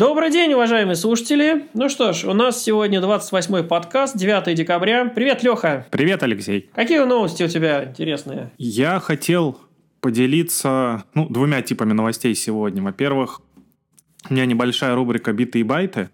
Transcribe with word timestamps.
Добрый 0.00 0.30
день, 0.30 0.54
уважаемые 0.54 0.96
слушатели. 0.96 1.66
Ну 1.74 1.90
что 1.90 2.14
ж, 2.14 2.24
у 2.24 2.32
нас 2.32 2.64
сегодня 2.64 3.00
28-й 3.00 3.64
подкаст, 3.64 4.16
9 4.16 4.54
декабря. 4.56 5.04
Привет, 5.04 5.42
Леха. 5.42 5.86
Привет, 5.90 6.22
Алексей. 6.22 6.70
Какие 6.74 7.00
новости 7.00 7.42
у 7.42 7.48
тебя 7.48 7.84
интересные? 7.84 8.50
Я 8.56 8.98
хотел 8.98 9.60
поделиться 10.00 11.04
ну, 11.12 11.28
двумя 11.28 11.60
типами 11.60 11.92
новостей 11.92 12.34
сегодня. 12.34 12.82
Во-первых, 12.82 13.42
у 14.30 14.32
меня 14.32 14.46
небольшая 14.46 14.94
рубрика 14.94 15.34
«Биты 15.34 15.60
и 15.60 15.64
байты». 15.64 16.08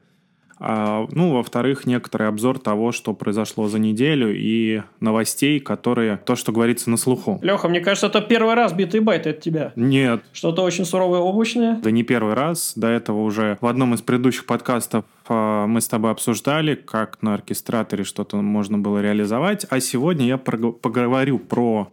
А, 0.59 1.07
ну, 1.11 1.35
во-вторых, 1.35 1.87
некоторый 1.87 2.29
обзор 2.29 2.59
того, 2.59 2.93
что 2.93 3.13
произошло 3.13 3.69
за 3.69 3.79
неделю 3.79 4.35
и 4.35 4.83
новостей, 5.01 5.61
которые, 5.61 6.17
то, 6.25 6.35
что 6.35 6.53
говорится 6.53 6.91
на 6.91 6.97
слуху. 6.97 7.39
Леха, 7.43 7.69
мне 7.69 7.81
кажется, 7.81 8.07
это 8.07 8.23
первый 8.23 8.55
раз 8.55 8.73
битый 8.73 9.01
байт 9.01 9.27
от 9.27 9.41
тебя. 9.41 9.73
Нет. 9.77 10.23
Что-то 10.33 10.63
очень 10.63 10.85
суровое 10.85 11.21
облачное. 11.21 11.77
Да 11.83 11.91
не 11.91 12.03
первый 12.03 12.35
раз. 12.35 12.73
До 12.75 12.89
этого 12.89 13.23
уже 13.23 13.59
в 13.61 13.67
одном 13.67 13.95
из 13.95 14.01
предыдущих 14.01 14.47
подкастов 14.47 15.05
а, 15.29 15.67
мы 15.67 15.81
с 15.81 15.89
тобой 15.89 16.11
обсуждали, 16.11 16.75
как 16.75 17.23
на 17.23 17.35
оркестраторе 17.35 18.05
что-то 18.05 18.37
можно 18.37 18.79
было 18.79 19.03
реализовать. 19.03 19.67
А 19.69 19.81
сегодня 19.81 20.27
я 20.27 20.39
поговорю 20.39 21.39
про 21.39 21.93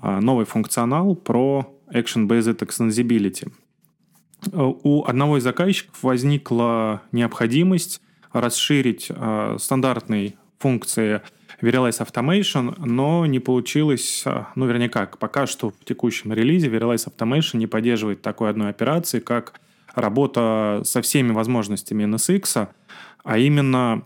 а, 0.00 0.20
новый 0.20 0.46
функционал, 0.46 1.14
про 1.14 1.74
Action-Based 1.92 2.58
Extensibility 2.58 3.50
у 4.52 5.04
одного 5.04 5.38
из 5.38 5.42
заказчиков 5.42 6.02
возникла 6.02 7.02
необходимость 7.12 8.00
расширить 8.32 9.08
э, 9.10 9.56
стандартные 9.58 10.34
функции 10.58 11.22
Verialize 11.60 12.06
Automation, 12.06 12.74
но 12.78 13.26
не 13.26 13.40
получилось, 13.40 14.22
э, 14.26 14.44
ну, 14.54 14.66
вернее 14.66 14.88
как, 14.88 15.18
пока 15.18 15.46
что 15.46 15.70
в 15.70 15.84
текущем 15.84 16.32
релизе 16.32 16.68
Verialize 16.68 17.08
Automation 17.08 17.56
не 17.56 17.66
поддерживает 17.66 18.22
такой 18.22 18.50
одной 18.50 18.70
операции, 18.70 19.20
как 19.20 19.60
работа 19.94 20.82
со 20.84 21.02
всеми 21.02 21.32
возможностями 21.32 22.04
NSX, 22.04 22.68
а 23.24 23.38
именно 23.38 24.04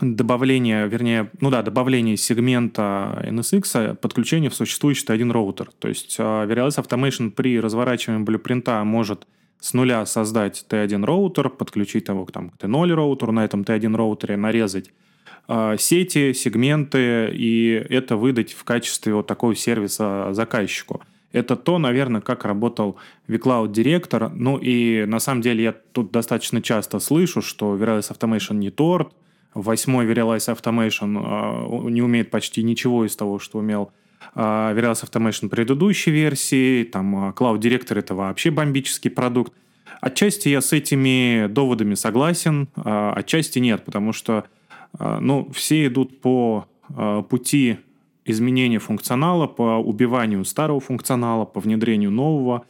добавление, 0.00 0.88
вернее, 0.88 1.30
ну 1.40 1.50
да, 1.50 1.62
добавление 1.62 2.16
сегмента 2.16 3.22
NSX 3.26 3.96
подключение 3.96 4.50
в 4.50 4.54
существующий 4.54 5.12
один 5.12 5.30
роутер. 5.30 5.70
То 5.78 5.88
есть 5.88 6.18
uh, 6.18 6.48
Verialize 6.48 6.82
Automation 6.82 7.30
при 7.30 7.60
разворачивании 7.60 8.24
блюпринта 8.24 8.82
может 8.84 9.26
с 9.60 9.72
нуля 9.72 10.04
создать 10.06 10.66
T1 10.68 11.04
роутер, 11.04 11.48
подключить 11.48 12.08
его 12.08 12.24
там, 12.26 12.50
к 12.50 12.56
T0 12.56 12.92
роутеру, 12.92 13.32
на 13.32 13.44
этом 13.44 13.62
T1 13.62 13.96
роутере 13.96 14.36
нарезать 14.36 14.90
uh, 15.48 15.78
сети, 15.78 16.32
сегменты, 16.32 17.30
и 17.32 17.86
это 17.88 18.16
выдать 18.16 18.52
в 18.52 18.64
качестве 18.64 19.14
вот 19.14 19.26
такого 19.26 19.54
сервиса 19.54 20.28
заказчику. 20.32 21.02
Это 21.32 21.56
то, 21.56 21.78
наверное, 21.78 22.20
как 22.20 22.44
работал 22.44 22.96
vCloud 23.26 23.72
директор. 23.72 24.30
Ну 24.30 24.56
и 24.56 25.04
на 25.04 25.18
самом 25.18 25.40
деле 25.42 25.64
я 25.64 25.72
тут 25.72 26.12
достаточно 26.12 26.62
часто 26.62 27.00
слышу, 27.00 27.42
что 27.42 27.76
Verialize 27.76 28.16
Automation 28.16 28.54
не 28.54 28.70
торт, 28.70 29.12
Восьмой 29.54 30.06
Verialize 30.06 30.54
Automation 30.54 31.16
а, 31.16 31.88
не 31.88 32.02
умеет 32.02 32.30
почти 32.30 32.62
ничего 32.62 33.06
из 33.06 33.16
того, 33.16 33.38
что 33.38 33.58
умел 33.58 33.92
а, 34.34 34.74
Verialize 34.74 35.08
Automation 35.08 35.48
предыдущей 35.48 36.10
версии. 36.10 36.84
Там 36.84 37.16
а, 37.16 37.30
Cloud 37.30 37.60
Director— 37.60 37.98
это 37.98 38.14
вообще 38.14 38.50
бомбический 38.50 39.10
продукт. 39.10 39.52
Отчасти 40.00 40.48
я 40.48 40.60
с 40.60 40.72
этими 40.72 41.46
доводами 41.46 41.94
согласен, 41.94 42.68
отчасти 42.74 43.58
нет, 43.58 43.84
потому 43.84 44.12
что 44.12 44.44
ну, 44.98 45.50
все 45.52 45.86
идут 45.86 46.20
по 46.20 46.66
пути 47.30 47.78
изменения 48.26 48.78
функционала, 48.78 49.46
по 49.46 49.78
убиванию 49.78 50.44
старого 50.44 50.80
функционала, 50.80 51.46
по 51.46 51.60
внедрению 51.60 52.10
нового, 52.10 52.66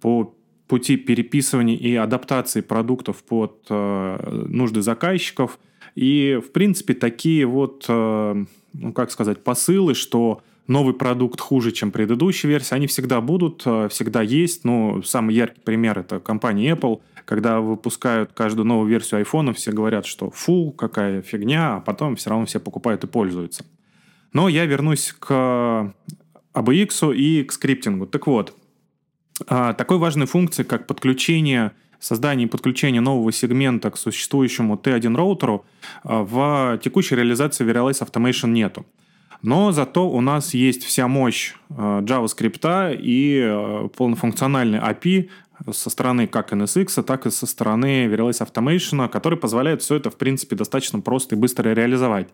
по 0.00 0.34
пути 0.68 0.96
переписывания 0.96 1.76
и 1.76 1.94
адаптации 1.96 2.60
продуктов 2.60 3.22
под 3.24 3.68
нужды 3.68 4.82
заказчиков– 4.82 5.58
и, 5.98 6.40
в 6.40 6.52
принципе, 6.52 6.94
такие 6.94 7.44
вот, 7.44 7.84
э, 7.88 8.44
ну, 8.72 8.92
как 8.92 9.10
сказать, 9.10 9.42
посылы, 9.42 9.94
что 9.94 10.42
новый 10.68 10.94
продукт 10.94 11.40
хуже, 11.40 11.72
чем 11.72 11.90
предыдущая 11.90 12.48
версия, 12.48 12.76
они 12.76 12.86
всегда 12.86 13.20
будут, 13.20 13.62
э, 13.64 13.88
всегда 13.90 14.22
есть. 14.22 14.64
Ну, 14.64 15.02
самый 15.02 15.34
яркий 15.34 15.60
пример– 15.60 15.98
это 16.00 16.20
компания 16.20 16.70
Apple. 16.70 17.00
Когда 17.24 17.60
выпускают 17.60 18.30
каждую 18.32 18.64
новую 18.64 18.88
версию 18.88 19.22
iPhone, 19.22 19.52
все 19.54 19.72
говорят, 19.72 20.06
что 20.06 20.30
фу, 20.30 20.70
какая 20.70 21.20
фигня, 21.20 21.76
а 21.76 21.80
потом 21.80 22.14
все 22.14 22.30
равно 22.30 22.46
все 22.46 22.60
покупают 22.60 23.02
и 23.02 23.08
пользуются. 23.08 23.66
Но 24.32 24.48
я 24.48 24.66
вернусь 24.66 25.12
к 25.18 25.92
ABX 26.54 27.12
и 27.16 27.42
к 27.42 27.50
скриптингу. 27.50 28.06
Так 28.06 28.28
вот, 28.28 28.56
такой 29.46 29.98
важной 29.98 30.26
функции, 30.26 30.62
как 30.62 30.86
подключение– 30.86 31.72
создания 32.00 32.44
и 32.44 32.48
подключения 32.48 33.00
нового 33.00 33.32
сегмента 33.32 33.90
к 33.90 33.96
существующему 33.96 34.76
T1 34.76 35.16
роутеру 35.16 35.64
а, 36.04 36.22
в 36.22 36.78
текущей 36.82 37.16
реализации 37.16 37.66
Verialize 37.66 38.06
Automation 38.06 38.50
нету. 38.50 38.86
Но 39.42 39.70
зато 39.72 40.08
у 40.08 40.20
нас 40.20 40.54
есть 40.54 40.84
вся 40.84 41.08
мощь 41.08 41.54
а, 41.70 42.00
JavaScript 42.02 42.96
и 43.00 43.42
а, 43.44 43.88
полнофункциональный 43.88 44.78
API 44.78 45.28
со 45.72 45.90
стороны 45.90 46.28
как 46.28 46.52
NSX, 46.52 47.02
так 47.02 47.26
и 47.26 47.30
со 47.30 47.46
стороны 47.46 48.06
Verialize 48.06 48.46
Automation, 48.46 49.08
который 49.08 49.38
позволяет 49.38 49.82
все 49.82 49.96
это, 49.96 50.10
в 50.10 50.16
принципе, 50.16 50.54
достаточно 50.54 51.00
просто 51.00 51.34
и 51.34 51.38
быстро 51.38 51.70
реализовать. 51.70 52.28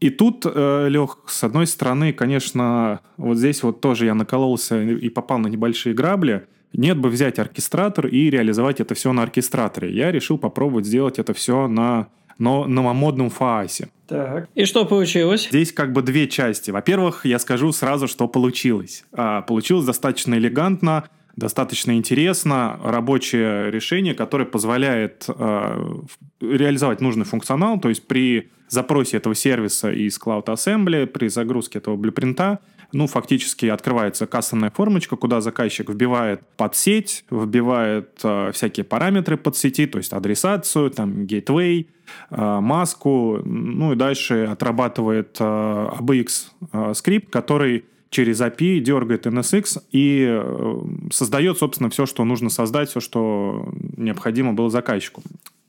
И 0.00 0.10
тут, 0.10 0.46
э, 0.46 0.88
Лех, 0.88 1.18
с 1.26 1.44
одной 1.44 1.66
стороны, 1.66 2.12
конечно, 2.12 3.00
вот 3.16 3.36
здесь 3.36 3.62
вот 3.62 3.80
тоже 3.80 4.06
я 4.06 4.14
накололся 4.14 4.82
и 4.82 5.08
попал 5.10 5.38
на 5.38 5.48
небольшие 5.48 5.94
грабли– 5.94 6.46
нет 6.72 6.98
бы 6.98 7.08
взять 7.08 7.38
оркестратор 7.38 8.06
и 8.06 8.30
реализовать 8.30 8.80
это 8.80 8.94
все 8.94 9.12
на 9.12 9.22
оркестраторе. 9.22 9.92
Я 9.92 10.12
решил 10.12 10.38
попробовать 10.38 10.86
сделать 10.86 11.18
это 11.18 11.34
все 11.34 11.66
на 11.68 12.08
но 12.38 12.64
новомодном 12.64 13.28
фаасе. 13.28 13.90
Так. 14.08 14.48
И 14.54 14.64
что 14.64 14.86
получилось? 14.86 15.48
Здесь 15.50 15.74
как 15.74 15.92
бы 15.92 16.00
две 16.00 16.26
части. 16.26 16.70
Во-первых, 16.70 17.26
я 17.26 17.38
скажу 17.38 17.70
сразу, 17.70 18.08
что 18.08 18.28
получилось. 18.28 19.04
А, 19.12 19.42
получилось 19.42 19.84
достаточно 19.84 20.36
элегантно, 20.36 21.04
достаточно 21.36 21.92
интересно. 21.92 22.80
Рабочее 22.82 23.70
решение, 23.70 24.14
которое 24.14 24.46
позволяет 24.46 25.26
а, 25.28 26.02
реализовать 26.40 27.02
нужный 27.02 27.26
функционал. 27.26 27.78
То 27.78 27.90
есть 27.90 28.06
при 28.06 28.50
запросе 28.72 29.18
этого 29.18 29.34
сервиса 29.34 29.90
из 29.92 30.18
Cloud 30.18 30.46
Assembly, 30.46 31.06
при 31.06 31.28
загрузке 31.28 31.78
этого 31.78 31.96
блюпринта, 31.96 32.60
ну, 32.92 33.06
фактически 33.06 33.66
открывается 33.66 34.26
кастомная 34.26 34.70
формочка, 34.70 35.16
куда 35.16 35.40
заказчик 35.40 35.88
вбивает 35.88 36.42
под 36.56 36.74
сеть, 36.74 37.24
вбивает 37.30 38.18
э, 38.24 38.50
всякие 38.52 38.84
параметры 38.84 39.36
под 39.36 39.56
сети, 39.56 39.86
то 39.86 39.98
есть 39.98 40.12
адресацию, 40.12 40.90
там, 40.90 41.22
gateway, 41.22 41.86
э, 42.30 42.60
маску, 42.60 43.40
ну 43.44 43.92
и 43.92 43.96
дальше 43.96 44.44
отрабатывает 44.50 45.36
э, 45.38 45.44
ABX 45.44 46.28
э, 46.72 46.94
скрипт, 46.94 47.30
который 47.30 47.84
через 48.10 48.40
API 48.40 48.80
дергает 48.80 49.26
NSX 49.26 49.82
и 49.92 50.26
э, 50.28 50.80
создает, 51.12 51.58
собственно, 51.58 51.90
все, 51.90 52.06
что 52.06 52.24
нужно 52.24 52.50
создать, 52.50 52.90
все, 52.90 52.98
что 52.98 53.72
необходимо 53.96 54.52
было 54.52 54.68
заказчику. 54.68 55.22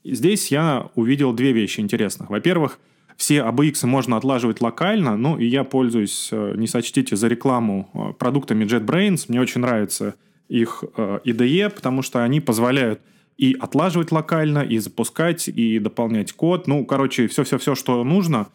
Здесь 0.04 0.50
я 0.50 0.90
увидел 0.94 1.32
две 1.32 1.52
вещи 1.52 1.80
интересных. 1.80 2.30
Во-первых, 2.30 2.78
все 3.16 3.38
ABX 3.38 3.86
можно 3.86 4.16
отлаживать 4.16 4.60
локально, 4.60 5.16
ну 5.16 5.38
и 5.38 5.46
я 5.46 5.64
пользуюсь, 5.64 6.28
э, 6.32 6.54
не 6.56 6.66
сочтите 6.66 7.14
за 7.14 7.28
рекламу, 7.28 7.88
э, 7.94 8.12
продуктами 8.18 8.64
JetBrains. 8.64 9.26
Мне 9.28 9.40
очень 9.40 9.60
нравится 9.60 10.14
их 10.48 10.82
э, 10.96 11.20
IDE, 11.24 11.70
потому 11.70 12.02
что 12.02 12.24
они 12.24 12.40
позволяют 12.40 13.00
и 13.38 13.56
отлаживать 13.58 14.12
локально, 14.12 14.60
и 14.60 14.78
запускать, 14.78 15.48
и 15.48 15.78
дополнять 15.78 16.32
код. 16.32 16.66
Ну, 16.66 16.84
короче, 16.84 17.28
все-все-все, 17.28 17.74
что 17.74 18.04
нужно, 18.04 18.48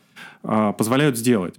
позволяют 0.44 1.18
сделать. 1.18 1.56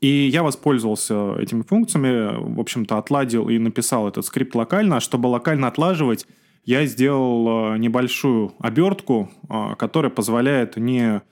И 0.00 0.28
я 0.28 0.42
воспользовался 0.42 1.36
этими 1.38 1.62
функциями, 1.62 2.54
в 2.54 2.60
общем-то, 2.60 2.98
отладил 2.98 3.48
и 3.48 3.58
написал 3.58 4.08
этот 4.08 4.26
скрипт 4.26 4.54
локально. 4.54 4.96
А 4.96 5.00
чтобы 5.00 5.28
локально 5.28 5.68
отлаживать, 5.68 6.26
я 6.66 6.84
сделал 6.84 7.76
небольшую 7.76 8.52
обертку, 8.58 9.30
которая 9.78 10.10
позволяет 10.10 10.76
не 10.76 11.22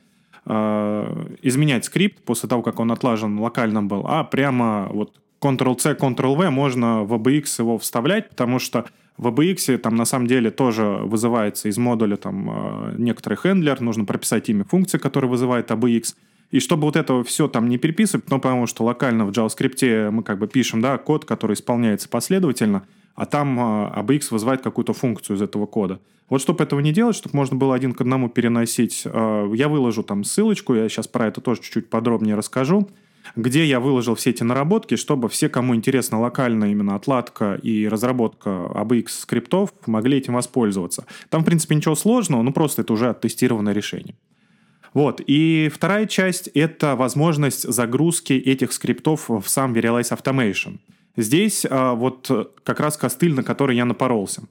э, 0.47 1.27
изменять 1.43 1.85
скрипт 1.85 2.25
после 2.25 2.49
того, 2.49 2.63
как 2.63 2.81
он 2.81 2.93
отлажен 2.93 3.39
локальным 3.39 3.89
был, 3.89 4.07
а 4.07 4.25
прямо 4.25 4.89
вот 4.93 5.21
Ctrl-C, 5.43 5.95
Ctrl-V 5.95 6.51
можно 6.51 7.03
в 7.03 7.13
ABX 7.13 7.45
его 7.59 7.79
вставлять, 7.79 8.31
потому 8.31 8.59
что 8.59 8.87
в 9.17 9.29
ABX 9.29 9.77
там 9.79 9.97
на 9.97 10.05
самом 10.05 10.27
деле 10.27 10.51
тоже 10.51 10.85
вызывается 10.85 11.69
из 11.69 11.79
модуля 11.79 12.17
там 12.17 12.51
э, 12.51 12.95
некоторый 12.99 13.37
хендлер, 13.37 13.81
нужно 13.81 14.05
прописать 14.05 14.49
имя 14.49 14.65
функции, 14.65 14.99
которая 14.99 15.31
вызывает 15.31 15.71
ABX. 15.71 16.15
И 16.51 16.61
чтобы 16.61 16.85
вот 16.85 16.97
это 16.97 17.23
все 17.25 17.49
там 17.49 17.69
не 17.69 17.79
переписывать, 17.79 18.31
ну, 18.31 18.39
потому 18.39 18.67
что 18.67 18.85
локально 18.85 19.27
в 19.27 19.31
JavaScript 19.31 20.11
мы 20.11 20.23
как 20.23 20.39
бы 20.39 20.47
пишем, 20.47 20.81
да, 20.81 20.99
код, 20.99 21.25
который 21.25 21.55
исполняется 21.55 22.09
последовательно, 22.09 22.87
а 23.15 23.27
там 23.27 23.59
ABX 23.59 24.27
а, 24.31 24.35
вызывает 24.35 24.63
какую-то 24.63 24.93
функцию 24.93 25.37
из 25.37 25.43
этого 25.43 25.67
кода. 25.67 26.01
Вот 26.29 26.41
чтобы 26.41 26.65
этого 26.65 26.81
не 26.81 26.93
делать, 26.93 27.17
чтобы 27.17 27.37
можно 27.37 27.57
было 27.57 27.75
один 27.75 27.93
к 27.93 28.01
одному 28.01 28.29
переносить, 28.29 29.03
а, 29.07 29.51
я 29.53 29.69
выложу 29.69 30.03
там 30.03 30.25
ссылочку, 30.25 30.75
я 30.75 30.89
сейчас 30.89 31.07
про 31.07 31.29
это 31.29 31.41
тоже 31.41 31.63
чуть-чуть 31.63 31.91
подробнее 31.91 32.35
расскажу. 32.35 32.89
где 33.37 33.65
я 33.65 33.81
выложил 33.81 34.15
все 34.17 34.31
эти 34.31 34.43
наработки, 34.43 34.97
чтобы 34.97 35.31
все, 35.31 35.49
кому 35.49 35.75
интересна 35.75 36.21
локальная 36.21 36.71
именно 36.71 36.95
отладка 36.95 37.55
и 37.55 37.89
разработка 37.89 38.51
ABX 38.51 39.09
скриптов, 39.09 39.73
могли 39.87 40.19
этим 40.19 40.35
воспользоваться. 40.35 41.07
Там, 41.31 41.41
в 41.41 41.47
принципе, 41.47 41.75
ничего 41.75 41.95
сложного, 41.95 42.43
ну 42.43 42.53
просто 42.53 42.83
это 42.83 42.93
уже 42.93 43.09
оттестированное 43.09 43.73
решение. 43.73 44.15
Вот. 44.95 45.21
И 45.27 45.71
вторая 45.75 46.07
часть— 46.07 46.49
это 46.55 46.97
возможность 46.97 47.69
загрузки 47.69 48.35
этих 48.35 48.73
скриптов 48.73 49.29
в 49.29 49.45
сам 49.47 49.75
Verialize 49.75 50.17
Automation. 50.17 50.79
Здесь 51.17 51.67
а, 51.69 51.95
вот 51.95 52.53
как 52.63 52.81
раз 52.81 52.97
костыль, 52.97 53.35
на 53.35 53.43
который 53.43 53.77
я 53.77 53.85
напоролся. 53.85 54.43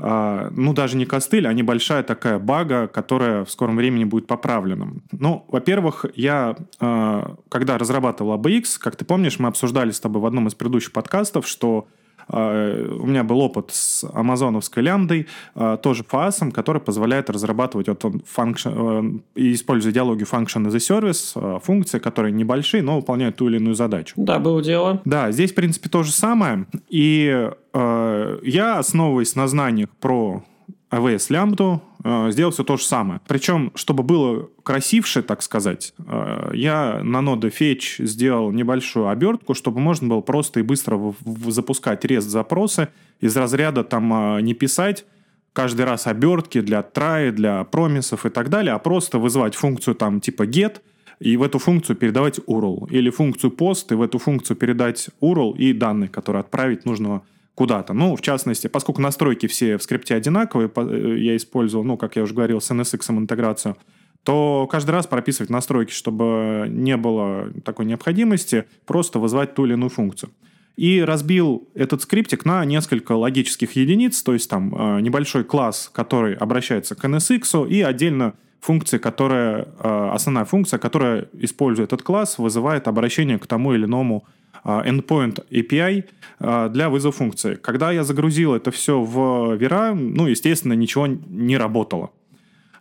А, 0.00 0.50
ну, 0.52 0.72
даже 0.72 0.96
не 0.96 1.06
костыль, 1.06 1.46
а 1.48 1.52
небольшая 1.52 2.04
такая 2.04 2.38
бага, 2.38 2.86
которая 2.86 3.44
в 3.44 3.50
скором 3.50 3.76
времени 3.76 4.04
будет 4.04 4.28
поправлена. 4.28 4.92
Ну, 5.10 5.44
во-первых, 5.48 6.06
я, 6.14 6.56
а, 6.78 7.34
когда 7.48 7.78
разрабатывал 7.78 8.38
ABX, 8.38 8.78
как 8.78 8.94
ты 8.94 9.04
помнишь, 9.04 9.40
мы 9.40 9.48
обсуждали 9.48 9.90
с 9.90 9.98
тобой 9.98 10.22
в 10.22 10.26
одном 10.26 10.46
из 10.46 10.54
предыдущих 10.54 10.92
подкастов, 10.92 11.48
что 11.48 11.88
у 12.30 13.06
меня 13.06 13.24
был 13.24 13.40
опыт 13.40 13.70
с 13.72 14.04
амазоновской 14.12 14.82
лямбдой, 14.82 15.26
а, 15.54 15.76
тоже 15.76 16.04
фасом, 16.04 16.52
который 16.52 16.80
позволяет 16.80 17.30
разрабатывать 17.30 17.88
вот 17.88 18.04
function, 18.04 19.20
и 19.34 19.54
используя 19.54 19.92
идеологию 19.92 20.26
function 20.26 20.66
as 20.66 20.74
a 20.74 20.78
service, 20.78 21.32
а, 21.34 21.58
функции, 21.58 21.98
которые 21.98 22.32
небольшие, 22.32 22.82
но 22.82 22.96
выполняют 22.96 23.36
ту 23.36 23.48
или 23.48 23.56
иную 23.56 23.74
задачу. 23.74 24.14
Да, 24.16 24.38
было 24.38 24.62
дело. 24.62 25.00
Да, 25.04 25.30
здесь, 25.32 25.52
в 25.52 25.54
принципе, 25.54 25.88
то 25.88 26.02
же 26.02 26.12
самое. 26.12 26.66
И 26.88 27.50
э, 27.72 28.38
я, 28.42 28.78
основываясь 28.78 29.34
на 29.34 29.48
знаниях 29.48 29.88
про 30.00 30.42
AWS 30.90 31.26
лямбду, 31.32 31.82
э, 32.02 32.30
сделал 32.30 32.52
все 32.52 32.64
то 32.64 32.76
же 32.76 32.84
самое. 32.84 33.20
Причем, 33.26 33.72
чтобы 33.74 34.02
было 34.02 34.48
красивше, 34.62 35.22
так 35.22 35.42
сказать, 35.42 35.92
э, 35.98 36.50
я 36.54 37.00
на 37.02 37.20
ноде 37.20 37.48
Fetch 37.48 38.04
сделал 38.04 38.50
небольшую 38.52 39.08
обертку, 39.08 39.54
чтобы 39.54 39.80
можно 39.80 40.08
было 40.08 40.20
просто 40.20 40.60
и 40.60 40.62
быстро 40.62 41.14
запускать 41.46 42.04
REST-запросы 42.04 42.88
из 43.20 43.36
разряда 43.36 43.84
там 43.84 44.38
не 44.42 44.54
писать 44.54 45.04
каждый 45.52 45.86
раз 45.86 46.06
обертки 46.06 46.60
для 46.60 46.80
try, 46.80 47.32
для 47.32 47.64
промисов 47.64 48.24
и 48.26 48.30
так 48.30 48.48
далее, 48.48 48.74
а 48.74 48.78
просто 48.78 49.18
вызывать 49.18 49.56
функцию 49.56 49.94
там 49.96 50.20
типа 50.20 50.44
get, 50.44 50.76
и 51.18 51.36
в 51.36 51.42
эту 51.42 51.58
функцию 51.58 51.96
передавать 51.96 52.38
URL. 52.38 52.88
Или 52.90 53.10
функцию 53.10 53.50
post, 53.50 53.86
и 53.90 53.94
в 53.94 54.02
эту 54.02 54.18
функцию 54.18 54.56
передать 54.56 55.10
URL 55.20 55.56
и 55.56 55.72
данные, 55.72 56.08
которые 56.08 56.40
отправить 56.40 56.84
нужного 56.84 57.22
куда-то. 57.58 57.92
Ну, 57.92 58.14
в 58.14 58.22
частности, 58.22 58.68
поскольку 58.68 59.02
настройки 59.02 59.48
все 59.48 59.78
в 59.78 59.82
скрипте 59.82 60.14
одинаковые, 60.14 60.70
э, 60.76 61.16
я 61.18 61.36
использовал, 61.36 61.84
ну, 61.84 61.96
как 61.96 62.14
я 62.14 62.22
уже 62.22 62.32
говорил, 62.32 62.60
с 62.60 62.70
NSX 62.70 63.10
интеграцию, 63.18 63.76
то 64.22 64.68
каждый 64.70 64.92
раз 64.92 65.08
прописывать 65.08 65.50
настройки, 65.50 65.90
чтобы 65.90 66.66
не 66.70 66.96
было 66.96 67.50
такой 67.64 67.86
необходимости, 67.86 68.66
просто 68.86 69.18
вызвать 69.18 69.56
ту 69.56 69.66
или 69.66 69.72
иную 69.72 69.90
функцию. 69.90 70.30
И 70.76 71.00
разбил 71.00 71.68
этот 71.74 72.02
скриптик 72.02 72.44
на 72.44 72.64
несколько 72.64 73.16
логических 73.16 73.72
единиц, 73.72 74.22
то 74.22 74.34
есть 74.34 74.48
там 74.48 74.72
э, 74.72 75.00
небольшой 75.00 75.42
класс, 75.42 75.90
который 75.92 76.34
обращается 76.34 76.94
к 76.94 77.04
NSX, 77.04 77.68
и 77.68 77.82
отдельно 77.82 78.34
функция, 78.60 79.00
которая, 79.00 79.66
э, 79.82 80.10
основная 80.12 80.44
функция, 80.44 80.78
которая, 80.78 81.26
используя 81.32 81.86
этот 81.86 82.02
класс, 82.02 82.38
вызывает 82.38 82.86
обращение 82.86 83.40
к 83.40 83.48
тому 83.48 83.74
или 83.74 83.84
иному 83.84 84.28
endpoint 84.64 85.44
API 85.50 86.04
а, 86.40 86.68
для 86.68 86.88
вызова 86.88 87.12
функции. 87.12 87.54
Когда 87.54 87.90
я 87.90 88.04
загрузил 88.04 88.54
это 88.54 88.70
все 88.70 89.00
в 89.00 89.56
Vira, 89.56 89.94
ну, 89.94 90.26
естественно, 90.26 90.72
ничего 90.72 91.06
не 91.06 91.56
работало. 91.56 92.10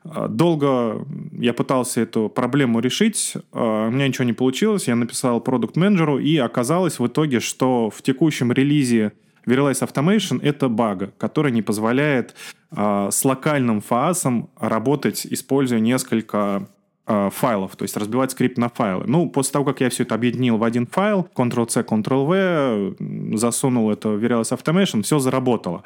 А, 0.03 0.27
долго 0.27 1.05
я 1.33 1.53
пытался 1.53 2.01
эту 2.01 2.29
проблему 2.29 2.79
решить, 2.79 3.33
у 3.51 3.89
меня 3.89 4.07
ничего 4.07 4.25
не 4.25 4.33
получилось, 4.33 4.87
я 4.87 4.95
написал 4.95 5.41
продукт 5.41 5.75
менеджеру 5.75 6.19
и 6.19 6.37
оказалось 6.37 6.99
в 6.99 7.07
итоге, 7.07 7.39
что 7.39 7.89
в 7.89 8.01
текущем 8.01 8.51
релизе 8.51 9.13
Verialize 9.45 9.87
Automation— 9.87 10.39
это 10.43 10.67
баг, 10.67 11.17
который 11.17 11.51
не 11.51 11.61
позволяет 11.61 12.35
с 12.69 13.23
локальным 13.23 13.79
фаасом 13.79 14.49
работать, 14.59 15.25
используя 15.25 15.79
несколько 15.79 16.67
файлов, 17.07 17.75
то 17.75 17.83
есть 17.83 17.95
разбивать 17.95 18.31
скрипт 18.31 18.57
на 18.57 18.69
файлы. 18.69 19.05
Ну, 19.07 19.29
после 19.29 19.53
того, 19.53 19.65
как 19.65 19.79
я 19.79 19.89
все 19.89 20.03
это 20.03 20.15
объединил 20.15 20.57
в 20.57 20.63
один 20.63 20.85
файл, 20.85 21.27
Ctrl-C, 21.35 21.81
Ctrl-V, 21.81 23.37
засунул 23.37 23.91
это 23.91 24.09
в 24.09 24.23
Verilis 24.23 24.51
Automation, 24.51 25.03
все 25.03 25.19
заработало. 25.19 25.83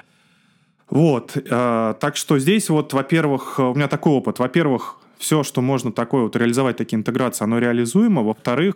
Вот, 0.89 1.37
э, 1.37 1.93
так 1.99 2.15
что 2.15 2.39
здесь 2.39 2.69
вот, 2.69 2.93
во-первых, 2.93 3.59
у 3.59 3.75
меня 3.75 3.87
такой 3.87 4.13
опыт. 4.13 4.39
Во-первых, 4.39 4.97
все, 5.21 5.43
что 5.43 5.61
можно 5.61 5.91
такое 5.91 6.23
вот 6.23 6.35
реализовать, 6.35 6.77
такие 6.77 6.97
интеграции, 6.97 7.43
оно 7.43 7.59
реализуемо. 7.59 8.23
Во-вторых, 8.23 8.73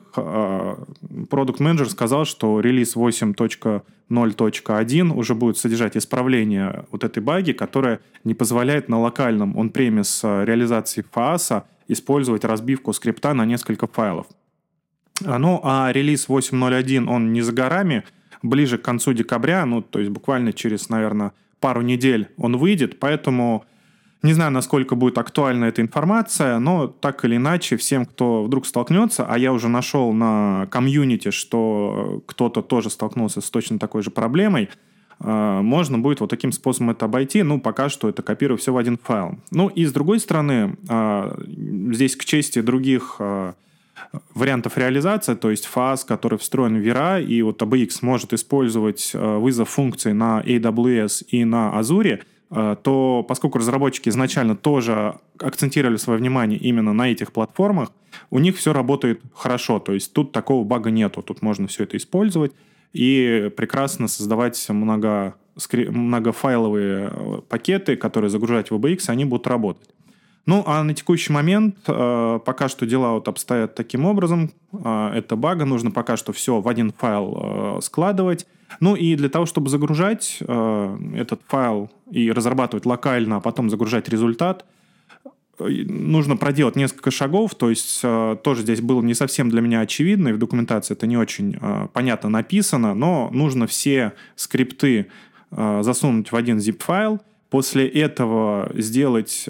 продукт 1.30 1.60
менеджер 1.60 1.90
сказал, 1.90 2.26
что 2.26 2.60
релиз 2.60 2.96
8.0.1 2.96 5.14
уже 5.14 5.34
будет 5.34 5.58
содержать 5.58 5.98
исправление 5.98 6.86
вот 6.92 7.04
этой 7.04 7.24
баги, 7.24 7.52
которая 7.52 8.00
не 8.24 8.36
позволяет 8.36 8.90
на 8.90 9.00
локальном 9.00 9.58
он-премис 9.58 10.22
э, 10.24 10.46
реализации 10.46 11.04
фааса 11.12 11.66
использовать 11.88 12.44
разбивку 12.46 12.94
скрипта 12.94 13.34
на 13.34 13.46
несколько 13.46 13.88
файлов. 13.88 14.28
А, 15.24 15.38
ну, 15.38 15.62
а 15.64 15.92
релиз 15.92 16.28
8.0.1, 16.28 17.08
он 17.08 17.32
не 17.32 17.42
за 17.42 17.54
горами, 17.54 18.04
ближе 18.42 18.78
к 18.78 18.82
концу 18.82 19.14
декабря, 19.14 19.66
ну, 19.66 19.82
то 19.82 20.00
есть 20.00 20.12
буквально 20.12 20.54
через, 20.54 20.90
наверное, 20.90 21.34
пару 21.60 21.82
недель 21.82 22.30
он 22.38 22.58
выйдет, 22.58 23.00
поэтому 23.00 23.66
не 24.22 24.34
знаю, 24.34 24.52
насколько 24.52 24.96
будет 24.96 25.18
актуальна 25.18 25.66
эта 25.66 25.82
информация, 25.82 26.58
но 26.60 26.88
так 26.88 27.24
или 27.26 27.36
иначе, 27.36 27.78
всем, 27.78 28.06
кто 28.06 28.44
вдруг 28.44 28.66
столкнется, 28.66 29.26
а 29.28 29.38
я 29.38 29.54
уже 29.54 29.68
нашел 29.68 30.12
на 30.14 30.68
комьюнити, 30.72 31.30
что 31.30 32.24
кто-то 32.26 32.62
тоже 32.62 32.90
столкнулся 32.90 33.42
с 33.42 33.50
точно 33.52 33.78
такой 33.78 34.02
же 34.02 34.10
проблемой, 34.10 34.70
можно 35.20 35.98
будет 35.98 36.20
вот 36.20 36.30
таким 36.30 36.52
способом 36.52 36.92
это 36.92 37.06
обойти. 37.06 37.44
Ну, 37.44 37.60
пока 37.60 37.90
что 37.90 38.10
это 38.10 38.22
копирую 38.22 38.58
все 38.58 38.74
в 38.74 38.78
один 38.78 38.98
файл. 38.98 39.40
Ну, 39.52 39.70
и 39.70 39.86
с 39.86 39.94
другой 39.94 40.20
стороны, 40.20 40.78
а, 40.90 41.38
здесь 41.48 42.16
к 42.16 42.26
чести 42.26 42.62
других 42.62 43.16
а, 43.20 43.56
вариантов 44.34 44.78
реализации, 44.78 45.36
то 45.36 45.52
есть 45.52 45.66
фаз, 45.66 46.04
который 46.04 46.38
встроен 46.38 46.82
в 46.82 46.86
VRA, 46.86 47.24
и 47.24 47.42
вот 47.42 47.62
ABX 47.62 48.00
может 48.02 48.34
использовать 48.34 49.12
вызов 49.14 49.70
функций 49.70 50.14
на 50.14 50.42
AWS 50.42 51.26
и 51.30 51.46
на 51.46 51.80
Azure, 51.80 52.22
то 52.50 53.26
поскольку 53.28 53.58
разработчики 53.58 54.10
изначально 54.10 54.56
тоже 54.56 55.16
акцентировали 55.40 55.98
свое 55.98 56.20
внимание 56.20 56.60
именно 56.60 56.94
на 56.94 57.10
этих 57.10 57.32
платформах, 57.32 57.90
у 58.30 58.40
них 58.40 58.58
все 58.58 58.74
работает 58.74 59.22
хорошо, 59.34 59.80
то 59.80 59.94
есть 59.94 60.14
тут 60.14 60.32
такого 60.32 60.64
бага 60.64 60.92
нету, 60.92 61.22
тут 61.22 61.42
можно 61.42 61.68
все 61.68 61.84
это 61.84 61.98
использовать 61.98 62.52
и 62.96 63.52
прекрасно 63.58 64.08
создавать 64.08 64.70
много, 64.70 65.36
многофайловые 65.70 67.10
э, 67.12 67.42
пакеты, 67.50 67.98
которые 67.98 68.30
загружать 68.30 68.72
в 68.72 68.76
ABX, 68.76 69.10
они 69.10 69.26
будут 69.26 69.48
работать. 69.48 69.90
Ну, 70.46 70.64
а 70.66 70.82
на 70.82 70.94
текущий 70.94 71.34
момент 71.34 71.76
э, 71.88 72.40
пока 72.46 72.70
что 72.70 72.86
дела 72.86 73.12
вот 73.12 73.28
обстоят 73.28 73.76
таким 73.76 74.06
образом. 74.06 74.52
Э, 74.72 75.12
это 75.14 75.36
бага, 75.36 75.66
нужно 75.66 75.92
пока 75.92 76.16
что 76.16 76.32
все 76.32 76.62
в 76.62 76.70
один 76.70 76.94
файл 76.94 77.38
э, 77.38 77.82
складывать. 77.82 78.48
Ну 78.80 78.96
и 78.96 79.16
для 79.16 79.28
того, 79.28 79.46
чтобы 79.46 79.70
загружать 79.70 80.38
э, 80.40 80.98
этот 81.16 81.42
файл 81.48 81.92
и 82.10 82.32
разрабатывать 82.32 82.86
локально, 82.86 83.38
а 83.38 83.42
потом 83.42 83.70
загружать 83.70 84.08
результат, 84.08 84.66
нужно 85.60 86.38
проделать 86.38 86.76
несколько 86.76 87.12
шагов, 87.12 87.56
то 87.56 87.70
есть 87.70 88.02
э, 88.04 88.38
тоже 88.44 88.64
здесь 88.64 88.82
было 88.82 89.02
не 89.02 89.14
совсем 89.14 89.50
для 89.50 89.62
меня 89.62 89.82
очевидно, 89.82 90.30
и 90.30 90.34
в 90.34 90.38
документации 90.38 90.94
это 90.94 91.08
не 91.08 91.18
очень 91.18 91.58
э, 91.60 91.88
понятно 91.94 92.30
написано, 92.30 92.94
но 92.94 93.30
нужно 93.32 93.68
все 93.68 94.14
скрипты 94.36 95.08
э, 95.52 95.80
засунуть 95.82 96.32
в 96.32 96.36
один 96.36 96.58
zip-файл, 96.58 97.22
после 97.50 97.88
этого 97.88 98.70
сделать 98.74 99.48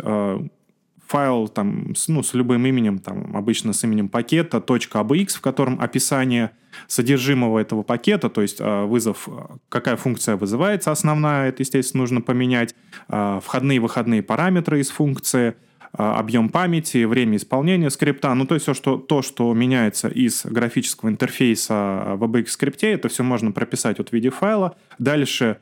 файл 1.08 1.48
там, 1.48 1.96
с, 1.96 2.08
ну, 2.08 2.24
с 2.24 2.34
любым 2.34 2.66
именем, 2.66 2.98
там, 3.00 3.36
обычно 3.38 3.74
с 3.74 3.84
именем 3.84 4.10
пакета, 4.10 4.58
.abx, 4.58 5.38
в 5.38 5.42
котором 5.42 5.80
описание 5.80 6.52
содержимого 6.88 7.60
этого 7.60 7.84
пакета, 7.84 8.30
то 8.30 8.42
есть 8.42 8.60
вызов, 8.60 9.30
какая 9.70 9.98
функция 9.98 10.36
вызывается 10.36 10.92
основная, 10.92 11.50
это, 11.50 11.62
естественно, 11.62 12.02
нужно 12.02 12.22
поменять, 12.22 12.76
входные 13.08 13.78
и 13.78 13.80
выходные 13.80 14.24
параметры 14.24 14.80
из 14.80 14.90
функции, 14.90 15.56
объем 15.98 16.50
памяти, 16.50 17.06
время 17.06 17.38
исполнения 17.38 17.90
скрипта, 17.90 18.34
ну 18.34 18.46
то 18.46 18.56
есть 18.56 18.64
все, 18.64 18.74
что, 18.74 18.98
то, 18.98 19.22
что 19.22 19.54
меняется 19.54 20.08
из 20.08 20.46
графического 20.46 21.10
интерфейса 21.10 22.16
в 22.16 22.24
ABX 22.24 22.48
скрипте, 22.48 22.92
это 22.92 23.10
все 23.10 23.24
можно 23.24 23.52
прописать 23.52 23.98
вот 23.98 24.10
в 24.10 24.14
виде 24.14 24.30
файла. 24.30 24.76
Дальше 25.00 25.58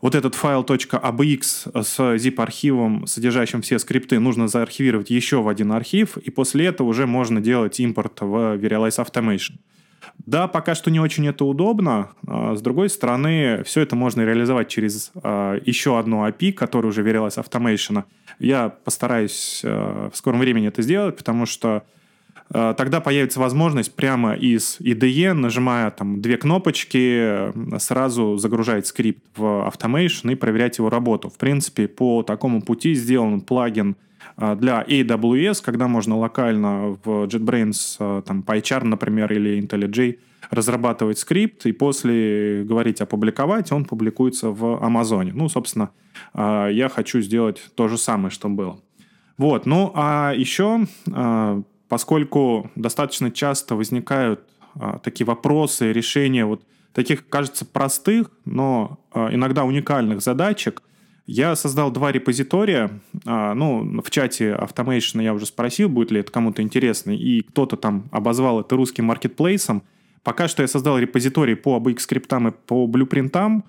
вот 0.00 0.14
этот 0.14 0.34
файл 0.34 0.62
.abx 0.62 1.82
с 1.82 2.00
zip-архивом, 2.00 3.06
содержащим 3.06 3.62
все 3.62 3.78
скрипты, 3.78 4.18
нужно 4.18 4.46
заархивировать 4.46 5.10
еще 5.10 5.42
в 5.42 5.48
один 5.48 5.72
архив, 5.72 6.16
и 6.16 6.30
после 6.30 6.66
этого 6.66 6.88
уже 6.88 7.06
можно 7.06 7.40
делать 7.40 7.80
импорт 7.80 8.20
в 8.20 8.56
Verialize 8.56 9.04
Automation. 9.04 9.54
Да, 10.26 10.48
пока 10.48 10.74
что 10.74 10.90
не 10.90 11.00
очень 11.00 11.26
это 11.26 11.44
удобно. 11.44 12.10
А, 12.26 12.54
с 12.54 12.60
другой 12.60 12.90
стороны, 12.90 13.62
все 13.64 13.80
это 13.80 13.96
можно 13.96 14.22
реализовать 14.22 14.68
через 14.68 15.12
а, 15.22 15.58
еще 15.64 15.98
одну 15.98 16.26
API, 16.26 16.52
которая 16.52 16.90
уже 16.90 17.02
верилась 17.02 17.38
Automation. 17.38 18.04
Я 18.38 18.68
постараюсь 18.68 19.62
а, 19.64 20.10
в 20.10 20.16
скором 20.16 20.40
времени 20.40 20.68
это 20.68 20.82
сделать, 20.82 21.16
потому 21.16 21.46
что 21.46 21.84
тогда 22.50 23.02
появится 23.02 23.40
возможность 23.40 23.94
прямо 23.94 24.32
из 24.34 24.78
IDE, 24.80 25.34
нажимая 25.34 25.90
там 25.90 26.22
две 26.22 26.38
кнопочки, 26.38 27.52
сразу 27.78 28.38
загружать 28.38 28.86
скрипт 28.86 29.22
в 29.36 29.68
Automation 29.68 30.32
и 30.32 30.34
проверять 30.34 30.78
его 30.78 30.88
работу. 30.88 31.28
В 31.28 31.36
принципе, 31.36 31.88
по 31.88 32.22
такому 32.22 32.62
пути 32.62 32.94
сделан 32.94 33.42
плагин 33.42 33.96
для 34.38 34.84
AWS, 34.84 35.62
когда 35.64 35.88
можно 35.88 36.16
локально 36.16 36.96
в 37.02 37.26
JetBrains, 37.26 38.22
там, 38.22 38.44
PyCharm, 38.46 38.84
например, 38.84 39.32
или 39.32 39.60
IntelliJ 39.60 40.18
разрабатывать 40.50 41.18
скрипт 41.18 41.66
и 41.66 41.72
после 41.72 42.62
говорить 42.64 43.00
опубликовать, 43.00 43.72
он 43.72 43.84
публикуется 43.84 44.50
в 44.50 44.82
Амазоне. 44.82 45.32
Ну, 45.34 45.48
собственно, 45.48 45.90
я 46.34 46.88
хочу 46.94 47.20
сделать 47.20 47.60
то 47.74 47.88
же 47.88 47.98
самое, 47.98 48.30
что 48.30 48.48
было. 48.48 48.78
Вот, 49.38 49.66
ну 49.66 49.92
а 49.94 50.32
еще, 50.34 50.86
а, 51.12 51.62
поскольку 51.88 52.70
достаточно 52.74 53.30
часто 53.30 53.76
возникают 53.76 54.40
а, 54.74 54.98
такие 54.98 55.24
вопросы, 55.24 55.92
решения 55.92 56.44
вот 56.44 56.62
таких, 56.92 57.28
кажется, 57.28 57.64
простых, 57.64 58.32
но 58.44 58.98
а, 59.12 59.32
иногда 59.32 59.64
уникальных 59.64 60.22
задачек, 60.22 60.82
я 61.28 61.54
создал 61.56 61.90
два 61.90 62.10
репозитория. 62.10 62.90
Ну, 63.24 64.02
в 64.02 64.10
чате 64.10 64.58
Automation 64.58 65.22
я 65.22 65.34
уже 65.34 65.44
спросил, 65.44 65.90
будет 65.90 66.10
ли 66.10 66.20
это 66.20 66.32
кому-то 66.32 66.62
интересно, 66.62 67.10
и 67.10 67.42
кто-то 67.42 67.76
там 67.76 68.08
обозвал 68.10 68.62
это 68.62 68.74
русским 68.76 69.04
маркетплейсом. 69.04 69.82
Пока 70.22 70.48
что 70.48 70.62
я 70.62 70.68
создал 70.68 70.98
репозиторий 70.98 71.54
по 71.54 71.76
ABX 71.78 72.00
скриптам 72.00 72.48
и 72.48 72.50
по 72.50 72.86
блюпринтам. 72.86 73.64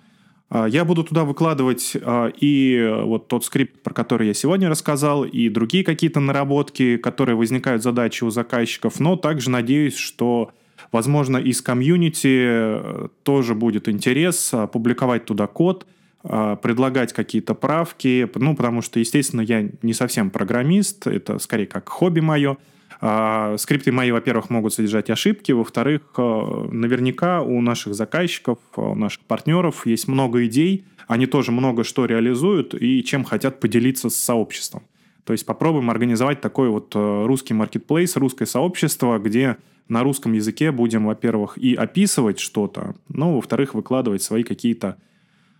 А, 0.49 0.67
я 0.67 0.83
буду 0.83 1.03
туда 1.03 1.23
выкладывать 1.23 1.95
а, 2.01 2.27
и 2.27 3.01
вот 3.03 3.27
тот 3.27 3.45
скрипт, 3.45 3.83
про 3.83 3.93
который 3.93 4.27
я 4.27 4.33
сегодня 4.33 4.69
рассказал, 4.69 5.23
и 5.23 5.49
другие 5.49 5.83
какие-то 5.83 6.19
наработки, 6.19 6.97
которые 6.97 7.35
возникают 7.35 7.83
задачи 7.83 8.23
у 8.23 8.29
заказчиков, 8.29 8.99
но 8.99 9.15
также 9.15 9.49
надеюсь, 9.49 9.95
что, 9.95 10.51
возможно, 10.91 11.37
из 11.37 11.61
комьюнити 11.61 12.43
э, 12.45 13.07
тоже 13.23 13.53
будет 13.53 13.87
интерес 13.87 14.53
а, 14.53 14.67
публиковать 14.67 15.25
туда 15.25 15.47
код, 15.47 15.85
предлагать 16.21 17.13
какие-то 17.13 17.53
правки, 17.53 18.29
ну, 18.35 18.55
потому 18.55 18.81
что, 18.81 18.99
естественно, 18.99 19.39
я 19.39 19.69
не 19.81 19.93
совсем 19.93 20.29
программист, 20.29 21.07
это 21.07 21.39
скорее 21.39 21.65
как 21.65 21.87
хобби 21.87 22.19
мое, 22.19 22.57
а, 23.01 23.55
скрипты 23.57 23.91
мои, 23.91 24.11
во-первых, 24.11 24.49
могут 24.49 24.73
содержать 24.73 25.09
ошибки, 25.09 25.53
во-вторых, 25.53 26.01
э, 26.17 26.67
наверняка 26.71 27.41
у 27.41 27.61
наших 27.61 27.93
заказчиков, 27.93 28.59
у 28.75 28.95
наших 28.95 29.21
партнеров 29.21 29.85
есть 29.85 30.09
много 30.09 30.45
идей, 30.45 30.85
они 31.07 31.25
тоже 31.25 31.51
много 31.51 31.85
что 31.85 32.05
реализуют 32.05 32.75
и 32.75 33.03
чем 33.03 33.23
хотят 33.23 33.61
поделиться 33.61 34.09
с 34.09 34.15
сообществом. 34.15 34.83
То 35.23 35.33
есть 35.33 35.45
попробуем 35.45 35.89
организовать 35.89 36.41
такой 36.41 36.69
вот 36.69 36.91
русский 36.93 37.53
маркетплейс, 37.53 38.15
русское 38.15 38.45
сообщество, 38.45 39.17
где 39.19 39.57
на 39.87 40.03
русском 40.03 40.33
языке 40.33 40.71
будем, 40.71 41.05
во-первых, 41.05 41.57
и 41.57 41.75
описывать 41.75 42.39
что-то, 42.39 42.95
но, 43.07 43.35
во-вторых, 43.35 43.73
выкладывать 43.75 44.23
свои 44.23 44.43
какие-то 44.43 44.97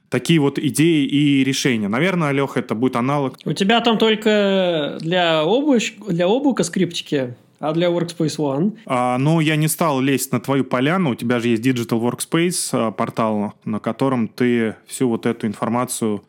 такие 0.10 0.40
вот 0.40 0.60
идеи 0.60 1.06
и 1.06 1.44
решения. 1.44 1.88
Наверное, 1.88 2.32
Леха, 2.32 2.60
это 2.60 2.76
будет 2.76 2.96
аналог. 2.96 3.38
У 3.46 3.54
тебя 3.54 3.82
там 3.82 3.98
только 3.98 4.98
для, 5.02 5.42
обуч... 5.42 5.94
для 6.08 6.28
облака 6.28 6.64
скриптики, 6.64 7.36
а 7.60 7.74
для 7.74 7.88
Workspace 7.88 8.38
ONE? 8.38 8.78
А, 8.86 9.18
ну, 9.18 9.40
я 9.40 9.56
не 9.56 9.68
стал 9.68 10.02
лезть 10.02 10.32
на 10.32 10.40
твою 10.40 10.64
поляну. 10.64 11.12
У 11.12 11.16
тебя 11.16 11.40
же 11.40 11.50
есть 11.50 11.66
Digital 11.66 12.02
Workspace 12.02 12.70
а, 12.74 12.92
портал, 12.92 13.54
на 13.66 13.80
котором 13.80 14.28
ты 14.28 14.76
всю 14.88 15.10
вот 15.10 15.26
эту 15.26 15.48
информацию 15.48 16.24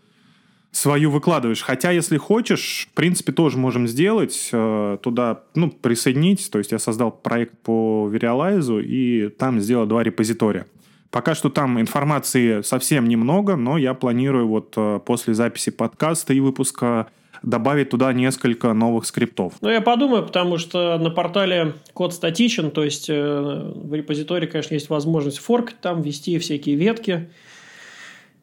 свою 0.73 1.11
выкладываешь. 1.11 1.63
Хотя, 1.63 1.91
если 1.91 2.17
хочешь, 2.17 2.89
в 2.91 2.95
принципе, 2.95 3.33
тоже 3.33 3.59
можем 3.59 3.89
сделать, 3.89 4.51
э, 4.53 4.99
туда, 5.03 5.41
ну, 5.57 5.71
присоединить. 5.71 6.49
То 6.51 6.59
есть 6.59 6.71
я 6.71 6.79
создал 6.79 7.11
проект 7.11 7.59
по 7.59 8.09
Verialize 8.13 8.81
и 8.83 9.29
там 9.31 9.61
сделал 9.61 9.87
два 9.87 10.05
репозитория. 10.05 10.67
Пока 11.11 11.35
что 11.35 11.51
там 11.51 11.81
информации 11.81 12.63
совсем 12.63 13.09
немного, 13.09 13.57
но 13.57 13.79
я 13.79 13.95
планирую 13.95 14.47
вот 14.47 14.75
э, 14.77 15.01
после 15.05 15.35
записи 15.35 15.71
подкаста 15.71 16.33
и 16.33 16.41
выпуска 16.41 17.09
добавить 17.43 17.91
туда 17.91 18.13
несколько 18.13 18.73
новых 18.75 19.07
скриптов. 19.07 19.55
Ну, 19.61 19.71
я 19.71 19.81
подумаю, 19.81 20.25
потому 20.25 20.59
что 20.59 20.99
на 20.99 21.11
портале 21.11 21.75
код 21.95 22.15
статичен, 22.15 22.71
то 22.71 22.85
есть 22.85 23.09
э, 23.09 23.73
в 23.75 23.93
репозитории, 23.95 24.47
конечно, 24.47 24.75
есть 24.75 24.91
возможность 24.91 25.39
форкать 25.39 25.81
там, 25.81 26.03
ввести 26.03 26.39
всякие 26.39 26.77
ветки. 26.77 27.31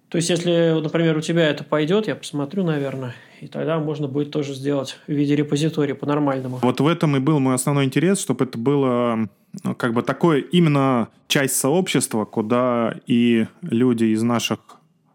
То 0.09 0.17
есть, 0.17 0.29
если, 0.29 0.79
например, 0.81 1.17
у 1.17 1.21
тебя 1.21 1.49
это 1.49 1.65
пойдет, 1.65 2.07
я 2.07 2.15
посмотрю, 2.15 2.63
наверное, 2.63 3.13
и 3.41 3.47
тогда 3.47 3.77
можно 3.77 4.07
будет 4.07 4.31
тоже 4.31 4.53
сделать 4.53 4.97
в 5.05 5.11
виде 5.11 5.35
репозитория 5.35 5.95
по-нормальному. 5.95 6.59
Вот 6.61 6.79
в 6.79 6.87
этом 6.87 7.17
и 7.17 7.19
был 7.19 7.39
мой 7.39 7.55
основной 7.55 7.85
интерес, 7.85 8.21
чтобы 8.21 8.45
это 8.45 8.57
было 8.57 9.27
ну, 9.63 9.75
как 9.75 9.93
бы 9.93 10.03
такое 10.03 10.39
именно 10.39 11.09
часть 11.27 11.55
сообщества, 11.55 12.23
куда 12.23 12.95
и 13.05 13.47
люди 13.61 14.05
из 14.05 14.23
наших 14.23 14.59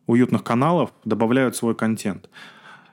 уютных 0.06 0.44
каналов 0.44 0.90
добавляют 1.04 1.56
свой 1.56 1.74
контент. 1.74 2.28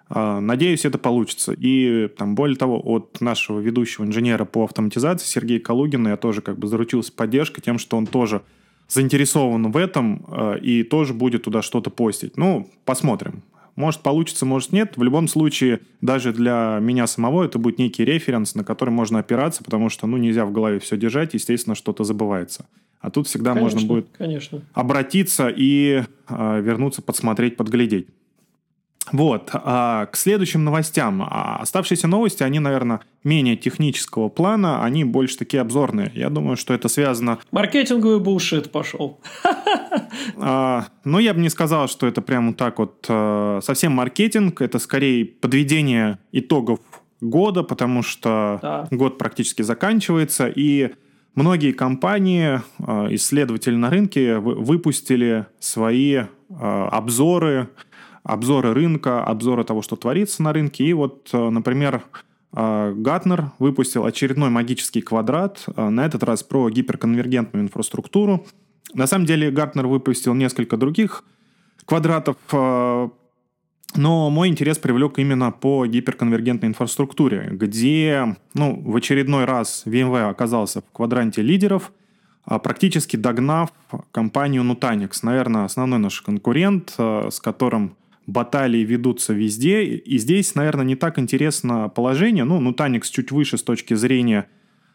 А, 0.07 0.39
надеюсь, 0.39 0.85
это 0.85 0.97
получится. 0.97 1.53
И 1.53 2.07
там, 2.17 2.35
более 2.35 2.55
того, 2.55 2.81
от 2.83 3.21
нашего 3.21 3.59
ведущего 3.59 4.05
инженера 4.05 4.45
по 4.45 4.63
автоматизации 4.63 5.27
Сергея 5.27 5.59
Калугина 5.59 6.09
я 6.09 6.17
тоже 6.17 6.41
как 6.41 6.57
бы 6.57 6.67
заручился 6.67 7.11
поддержкой 7.11 7.61
тем, 7.61 7.77
что 7.77 7.97
он 7.97 8.07
тоже 8.07 8.41
заинтересован 8.89 9.71
в 9.71 9.77
этом 9.77 10.25
э, 10.27 10.59
и 10.59 10.83
тоже 10.83 11.13
будет 11.13 11.43
туда 11.43 11.61
что-то 11.61 11.89
постить. 11.89 12.35
Ну, 12.37 12.69
посмотрим. 12.85 13.43
Может 13.75 14.01
получится, 14.01 14.45
может 14.45 14.73
нет. 14.73 14.97
В 14.97 15.03
любом 15.03 15.29
случае, 15.29 15.79
даже 16.01 16.33
для 16.33 16.79
меня 16.81 17.07
самого 17.07 17.45
это 17.45 17.59
будет 17.59 17.77
некий 17.77 18.03
референс, 18.03 18.55
на 18.55 18.65
который 18.65 18.89
можно 18.89 19.19
опираться, 19.19 19.63
потому 19.63 19.87
что 19.89 20.05
ну, 20.05 20.17
нельзя 20.17 20.45
в 20.45 20.51
голове 20.51 20.79
все 20.79 20.97
держать, 20.97 21.33
естественно, 21.33 21.75
что-то 21.75 22.03
забывается. 22.03 22.65
А 22.99 23.09
тут 23.09 23.27
всегда 23.27 23.53
конечно, 23.53 23.77
можно 23.77 23.87
будет 23.87 24.07
конечно. 24.17 24.61
обратиться 24.73 25.47
и 25.55 26.03
э, 26.27 26.61
вернуться, 26.61 27.01
подсмотреть, 27.01 27.55
подглядеть. 27.55 28.09
Вот, 29.11 29.49
а, 29.53 30.05
к 30.07 30.15
следующим 30.15 30.63
новостям. 30.63 31.21
А, 31.21 31.57
оставшиеся 31.61 32.07
новости, 32.07 32.43
они, 32.43 32.59
наверное, 32.59 33.01
менее 33.23 33.55
технического 33.55 34.29
плана, 34.29 34.83
они 34.83 35.03
больше 35.03 35.37
такие 35.37 35.61
обзорные. 35.61 36.11
Я 36.15 36.29
думаю, 36.29 36.57
что 36.57 36.73
это 36.73 36.87
связано... 36.87 37.39
Маркетинговый 37.51 38.19
булшит 38.19 38.71
пошел. 38.71 39.19
А, 40.41 40.85
ну, 41.03 41.19
я 41.19 41.33
бы 41.33 41.41
не 41.41 41.49
сказал, 41.49 41.87
что 41.89 42.07
это 42.07 42.21
прямо 42.21 42.53
так 42.53 42.79
вот 42.79 43.05
а, 43.09 43.59
совсем 43.61 43.91
маркетинг. 43.93 44.61
Это 44.61 44.79
скорее 44.79 45.25
подведение 45.25 46.19
итогов 46.31 46.79
года, 47.21 47.63
потому 47.63 48.03
что 48.03 48.59
да. 48.61 48.87
год 48.91 49.17
практически 49.17 49.61
заканчивается, 49.61 50.47
и 50.47 50.91
многие 51.35 51.71
компании, 51.71 52.61
а, 52.79 53.07
исследователи 53.11 53.75
на 53.75 53.89
рынке 53.89 54.37
выпустили 54.37 55.45
свои 55.59 56.23
а, 56.49 56.89
обзоры, 56.89 57.69
обзоры 58.23 58.73
рынка, 58.73 59.23
обзоры 59.23 59.63
того, 59.63 59.81
что 59.81 59.95
творится 59.95 60.43
на 60.43 60.53
рынке. 60.53 60.83
И 60.83 60.93
вот, 60.93 61.29
э, 61.33 61.49
например, 61.49 62.03
э, 62.53 62.93
Гатнер 62.95 63.51
выпустил 63.59 64.05
очередной 64.05 64.49
магический 64.49 65.01
квадрат, 65.01 65.63
э, 65.75 65.89
на 65.89 66.05
этот 66.05 66.23
раз 66.23 66.43
про 66.43 66.69
гиперконвергентную 66.69 67.65
инфраструктуру. 67.65 68.45
На 68.93 69.07
самом 69.07 69.25
деле 69.25 69.51
Гартнер 69.51 69.87
выпустил 69.87 70.33
несколько 70.33 70.75
других 70.75 71.23
квадратов, 71.85 72.37
но 72.51 73.11
мой 73.95 74.47
интерес 74.47 74.79
привлек 74.79 75.19
именно 75.19 75.51
по 75.51 75.85
гиперконвергентной 75.85 76.69
инфраструктуре, 76.69 77.49
где 77.51 78.35
ну, 78.55 78.81
в 78.83 78.95
очередной 78.95 79.45
раз 79.45 79.83
VMware 79.85 80.29
оказался 80.29 80.81
в 80.81 80.91
квадранте 80.91 81.43
лидеров, 81.43 81.91
практически 82.45 83.15
догнав 83.15 83.71
компанию 84.11 84.63
Nutanix. 84.63 85.19
Наверное, 85.21 85.65
основной 85.65 85.99
наш 85.99 86.21
конкурент, 86.21 86.95
с 86.97 87.39
которым 87.39 87.95
баталии 88.31 88.83
ведутся 88.83 89.33
везде. 89.33 89.83
И 89.83 90.17
здесь, 90.17 90.55
наверное, 90.55 90.85
не 90.85 90.95
так 90.95 91.19
интересно 91.19 91.89
положение. 91.89 92.43
Ну, 92.43 92.61
Nutanix 92.61 93.03
чуть 93.11 93.31
выше 93.31 93.57
с 93.57 93.63
точки 93.63 93.93
зрения 93.93 94.47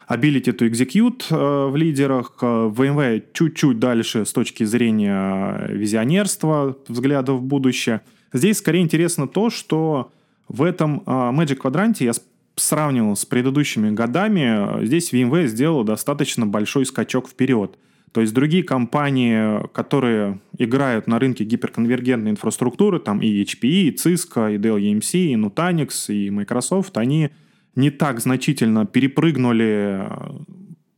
ability 0.09 0.55
to 0.55 0.69
execute 0.69 1.23
э, 1.29 1.69
в 1.69 1.75
лидерах, 1.75 2.37
э, 2.41 2.45
VMware 2.45 3.23
чуть-чуть 3.33 3.79
дальше 3.79 4.25
с 4.25 4.33
точки 4.33 4.63
зрения 4.63 5.67
визионерства, 5.69 6.77
взгляда 6.87 7.33
в 7.33 7.41
будущее. 7.41 8.01
Здесь 8.33 8.57
скорее 8.57 8.81
интересно 8.81 9.27
то, 9.27 9.49
что 9.49 10.11
в 10.47 10.63
этом 10.63 11.03
э, 11.05 11.09
Magic 11.09 11.55
квадранте 11.55 12.05
я 12.05 12.11
сравнивал 12.55 13.15
с 13.15 13.25
предыдущими 13.25 13.89
годами, 13.89 14.85
здесь 14.85 15.11
VMware 15.11 15.47
сделал 15.47 15.83
достаточно 15.83 16.45
большой 16.45 16.85
скачок 16.85 17.27
вперед. 17.27 17.77
То 18.15 18.21
есть 18.21 18.33
другие 18.33 18.63
компании, 18.63 19.67
которые 19.73 20.39
играют 20.57 21.05
на 21.05 21.19
рынке 21.19 21.43
гиперконвергентной 21.43 22.31
инфраструктуры, 22.31 23.01
там 23.01 23.19
и 23.19 23.43
HPE, 23.43 23.67
и 23.67 23.91
Cisco, 23.91 24.55
и 24.55 24.57
Dell 24.57 24.79
EMC, 24.79 25.17
и 25.17 25.35
Nutanix, 25.35 25.89
и 26.07 26.29
Microsoft, 26.29 26.97
они 26.97 27.31
не 27.75 27.89
так 27.89 28.21
значительно 28.21 28.85
перепрыгнули 28.85 29.99
э, 29.99 30.09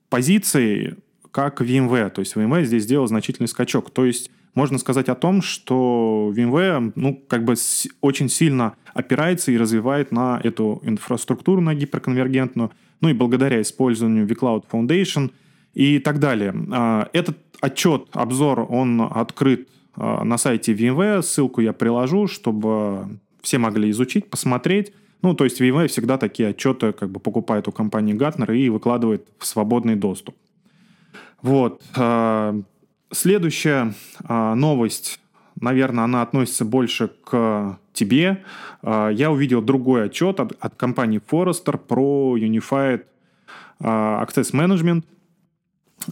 позиции, 0.09 0.97
как 1.31 1.59
VMware. 1.59 2.11
То 2.11 2.19
есть 2.19 2.35
VMware 2.35 2.65
здесь 2.65 2.83
сделал 2.83 3.07
значительный 3.07 3.47
скачок. 3.47 3.89
То 3.89 4.05
есть 4.05 4.29
можно 4.53 4.77
сказать 4.77 5.09
о 5.09 5.15
том, 5.15 5.41
что 5.41 6.31
VMware 6.35 6.91
ну, 6.93 7.19
как 7.27 7.45
бы 7.45 7.55
очень 8.01 8.29
сильно 8.29 8.75
опирается 8.93 9.51
и 9.51 9.57
развивает 9.57 10.11
на 10.11 10.39
эту 10.43 10.83
инфраструктуру, 10.83 11.61
на 11.61 11.73
гиперконвергентную. 11.73 12.69
ну 13.01 13.09
и 13.09 13.13
благодаря 13.13 13.59
использованию 13.59 14.27
vCloud 14.27 14.65
Foundation 14.71 15.31
и 15.77 15.99
так 15.99 16.19
далее. 16.19 16.55
А, 16.71 17.07
этот 17.13 17.37
отчет, 17.61 18.07
обзор, 18.13 18.65
он 18.67 18.99
открыт 18.99 19.67
а, 19.95 20.23
на 20.23 20.39
сайте 20.39 20.73
VMware, 20.73 21.21
ссылку 21.21 21.61
я 21.61 21.71
приложу, 21.71 22.25
чтобы 22.27 23.19
все 23.43 23.59
могли 23.59 23.91
изучить, 23.91 24.27
посмотреть. 24.27 24.91
Ну, 25.21 25.35
то 25.35 25.43
есть 25.43 25.61
VMware 25.61 25.87
всегда 25.87 26.17
такие 26.17 26.49
отчеты 26.49 26.93
как 26.93 27.11
бы 27.11 27.19
покупает 27.19 27.67
у 27.67 27.71
компании 27.71 28.15
Gartner 28.15 28.57
и 28.57 28.69
выкладывает 28.69 29.27
в 29.37 29.45
свободный 29.45 29.95
доступ. 29.95 30.35
Вот. 31.43 31.83
А, 31.95 32.59
следующая 33.11 33.93
новость, 34.27 35.19
наверное, 35.61 36.05
она 36.05 36.23
относится 36.23 36.65
больше 36.65 37.11
к 37.23 37.77
тебе. 37.93 38.43
Я 38.81 39.31
увидел 39.31 39.61
другой 39.61 40.05
отчет 40.05 40.39
от, 40.39 40.53
от 40.59 40.73
компании 40.75 41.21
Forrester 41.29 41.77
про 41.77 42.35
Unified 42.35 43.03
Access 43.79 44.53
Management– 44.53 45.03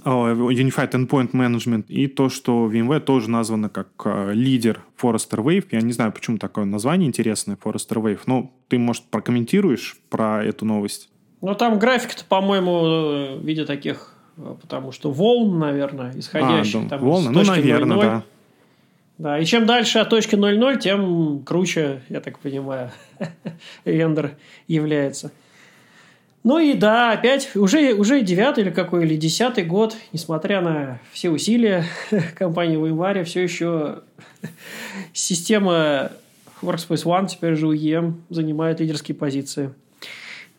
Unified 0.03 0.91
Endpoint 0.91 1.31
Management 1.31 1.85
и 1.87 2.07
то, 2.07 2.29
что 2.29 2.69
VMware 2.71 2.99
тоже 2.99 3.29
названо 3.29 3.69
как 3.69 3.89
э, 4.05 4.33
лидер 4.33 4.81
Forrester 5.01 5.43
Wave. 5.43 5.65
Я 5.71 5.81
не 5.81 5.93
знаю, 5.93 6.11
почему 6.11 6.37
такое 6.37 6.65
название 6.65 7.07
интересное 7.07 7.57
Forrester 7.61 8.01
Wave, 8.01 8.19
но 8.25 8.51
ты, 8.67 8.77
может, 8.77 9.03
прокомментируешь 9.05 9.97
про 10.09 10.43
эту 10.43 10.65
новость? 10.65 11.09
Ну, 11.41 11.53
там 11.55 11.79
график-то, 11.79 12.25
по-моему, 12.25 13.37
в 13.39 13.45
виде 13.45 13.65
таких, 13.65 14.13
э, 14.37 14.55
потому 14.61 14.91
что 14.91 15.11
волн, 15.11 15.59
наверное, 15.59 16.11
исходящих. 16.17 16.75
А, 16.75 16.83
да, 16.83 16.89
там 16.89 16.99
волны, 17.01 17.31
ну, 17.31 17.43
наверное, 17.43 17.97
0,0. 17.97 18.01
да. 18.01 18.23
Да, 19.17 19.39
и 19.39 19.45
чем 19.45 19.65
дальше 19.65 19.99
от 19.99 20.09
точки 20.09 20.35
0.0, 20.35 20.79
тем 20.79 21.43
круче, 21.45 22.01
я 22.09 22.19
так 22.19 22.39
понимаю, 22.39 22.91
рендер 23.85 24.31
является. 24.67 25.31
Ну 26.45 26.59
и 26.59 26.75
да, 26.75 27.11
опять 27.11 27.55
уже, 27.55 27.95
уже 27.95 28.21
девятый 28.21 28.63
или 28.63 28.69
какой, 28.69 29.03
или 29.03 29.15
десятый 29.15 29.65
год, 29.65 29.97
несмотря 30.13 30.61
на 30.61 30.99
все 31.11 31.31
усилия 31.31 31.85
компании 32.37 32.77
VMware, 32.77 33.23
все 33.23 33.41
еще 33.41 34.03
система 35.11 36.11
Workspace 36.61 37.03
ONE, 37.03 37.27
теперь 37.27 37.55
же 37.55 37.65
UEM, 37.65 38.21
занимает 38.29 38.79
лидерские 38.79 39.15
позиции. 39.15 39.73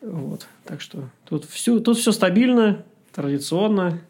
Вот. 0.03 0.49
Так 0.65 0.81
что 0.81 1.05
тут 1.25 1.45
все, 1.45 1.79
тут 1.79 1.99
все 1.99 2.11
стабильно, 2.11 2.85
традиционно. 3.15 4.01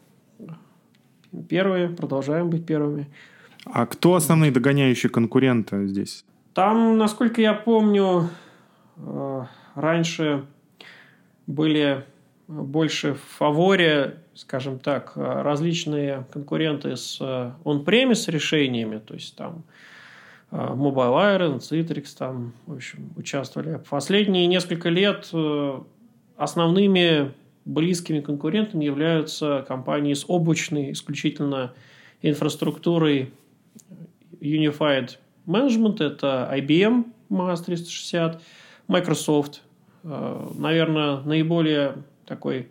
Первые, 1.47 1.89
продолжаем 1.89 2.49
быть 2.49 2.65
первыми. 2.65 3.05
А 3.65 3.85
кто 3.85 4.15
основные 4.15 4.49
догоняющие 4.49 5.11
конкуренты 5.11 5.85
здесь? 5.85 6.25
Там, 6.55 6.97
насколько 6.97 7.39
я 7.39 7.53
помню, 7.53 8.31
э, 8.95 9.43
раньше 9.75 10.47
были 11.47 12.03
больше 12.47 13.13
в 13.13 13.21
фаворе, 13.21 14.19
скажем 14.35 14.79
так, 14.79 15.13
различные 15.15 16.25
конкуренты 16.31 16.95
с 16.95 17.19
on-premise 17.19 18.29
решениями, 18.31 18.99
то 18.99 19.15
есть 19.15 19.35
там 19.35 19.63
э, 20.51 20.55
Mobile 20.55 21.37
Iron, 21.37 21.57
Citrix 21.59 22.15
там, 22.17 22.53
в 22.65 22.75
общем, 22.75 23.11
участвовали. 23.17 23.81
Последние 23.89 24.47
несколько 24.47 24.89
лет 24.89 25.29
э, 25.33 25.81
основными 26.37 27.33
близкими 27.65 28.21
конкурентами 28.21 28.85
являются 28.85 29.65
компании 29.67 30.13
с 30.13 30.23
облачной 30.27 30.93
исключительно 30.93 31.73
инфраструктурой 32.21 33.33
Unified 34.39 35.17
Management, 35.45 36.01
это 36.01 36.49
IBM 36.53 37.05
MAS 37.29 37.65
360, 37.65 38.41
Microsoft 38.87 39.63
Э, 39.63 39.66
наверное, 40.07 41.17
наиболее 41.21 41.95
такой 42.25 42.69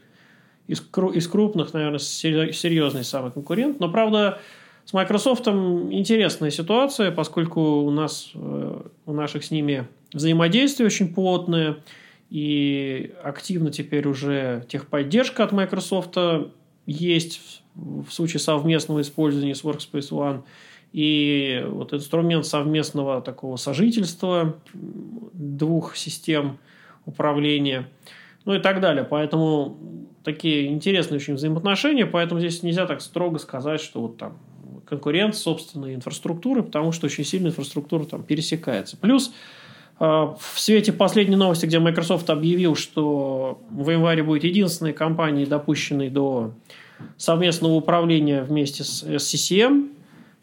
из, 0.66 0.80
из 1.14 1.28
крупных, 1.28 1.72
наверное, 1.74 1.98
серьезный 1.98 3.04
самый 3.04 3.30
конкурент. 3.30 3.78
Но, 3.80 3.90
правда, 3.90 4.40
с 4.84 4.92
Microsoft 4.92 5.46
интересная 5.48 6.50
ситуация, 6.50 7.10
поскольку 7.10 7.60
у 7.60 7.90
нас, 7.90 8.30
э, 8.34 8.82
у 9.06 9.12
наших 9.12 9.44
с 9.44 9.50
ними 9.50 9.86
взаимодействие 10.12 10.86
очень 10.86 11.12
плотное, 11.12 11.78
и 12.30 13.14
активно 13.22 13.70
теперь 13.70 14.08
уже 14.08 14.64
техподдержка 14.68 15.44
от 15.44 15.52
Microsoft 15.52 16.16
есть 16.86 17.62
в 17.74 18.10
случае 18.10 18.40
совместного 18.40 19.02
использования 19.02 19.54
с 19.54 19.62
Workspace 19.62 20.10
ONE. 20.10 20.42
И 20.92 21.64
вот 21.68 21.92
инструмент 21.92 22.46
совместного 22.46 23.20
такого 23.20 23.56
сожительства 23.56 24.56
двух 24.72 25.96
систем– 25.96 26.58
управления, 27.06 27.88
ну 28.44 28.54
и 28.54 28.58
так 28.58 28.80
далее. 28.80 29.04
Поэтому 29.04 29.78
такие 30.22 30.66
интересные 30.66 31.16
очень 31.16 31.34
взаимоотношения, 31.34 32.04
поэтому 32.04 32.40
здесь 32.40 32.62
нельзя 32.62 32.86
так 32.86 33.00
строго 33.00 33.38
сказать, 33.38 33.80
что 33.80 34.02
вот 34.02 34.18
там 34.18 34.36
конкурент 34.86 35.36
собственной 35.36 35.94
инфраструктуры, 35.94 36.62
потому 36.62 36.92
что 36.92 37.06
очень 37.06 37.24
сильно 37.24 37.48
инфраструктура 37.48 38.04
там 38.04 38.22
пересекается. 38.22 38.96
Плюс 38.96 39.32
э, 39.98 40.04
в 40.04 40.38
свете 40.56 40.92
последней 40.92 41.36
новости, 41.36 41.66
где 41.66 41.78
Microsoft 41.78 42.30
объявил, 42.30 42.76
что 42.76 43.60
в 43.70 43.90
январе 43.90 44.22
будет 44.22 44.44
единственной 44.44 44.92
компанией, 44.92 45.46
допущенной 45.46 46.10
до 46.10 46.52
совместного 47.16 47.74
управления 47.74 48.42
вместе 48.42 48.84
с 48.84 49.02
SCCM, 49.02 49.90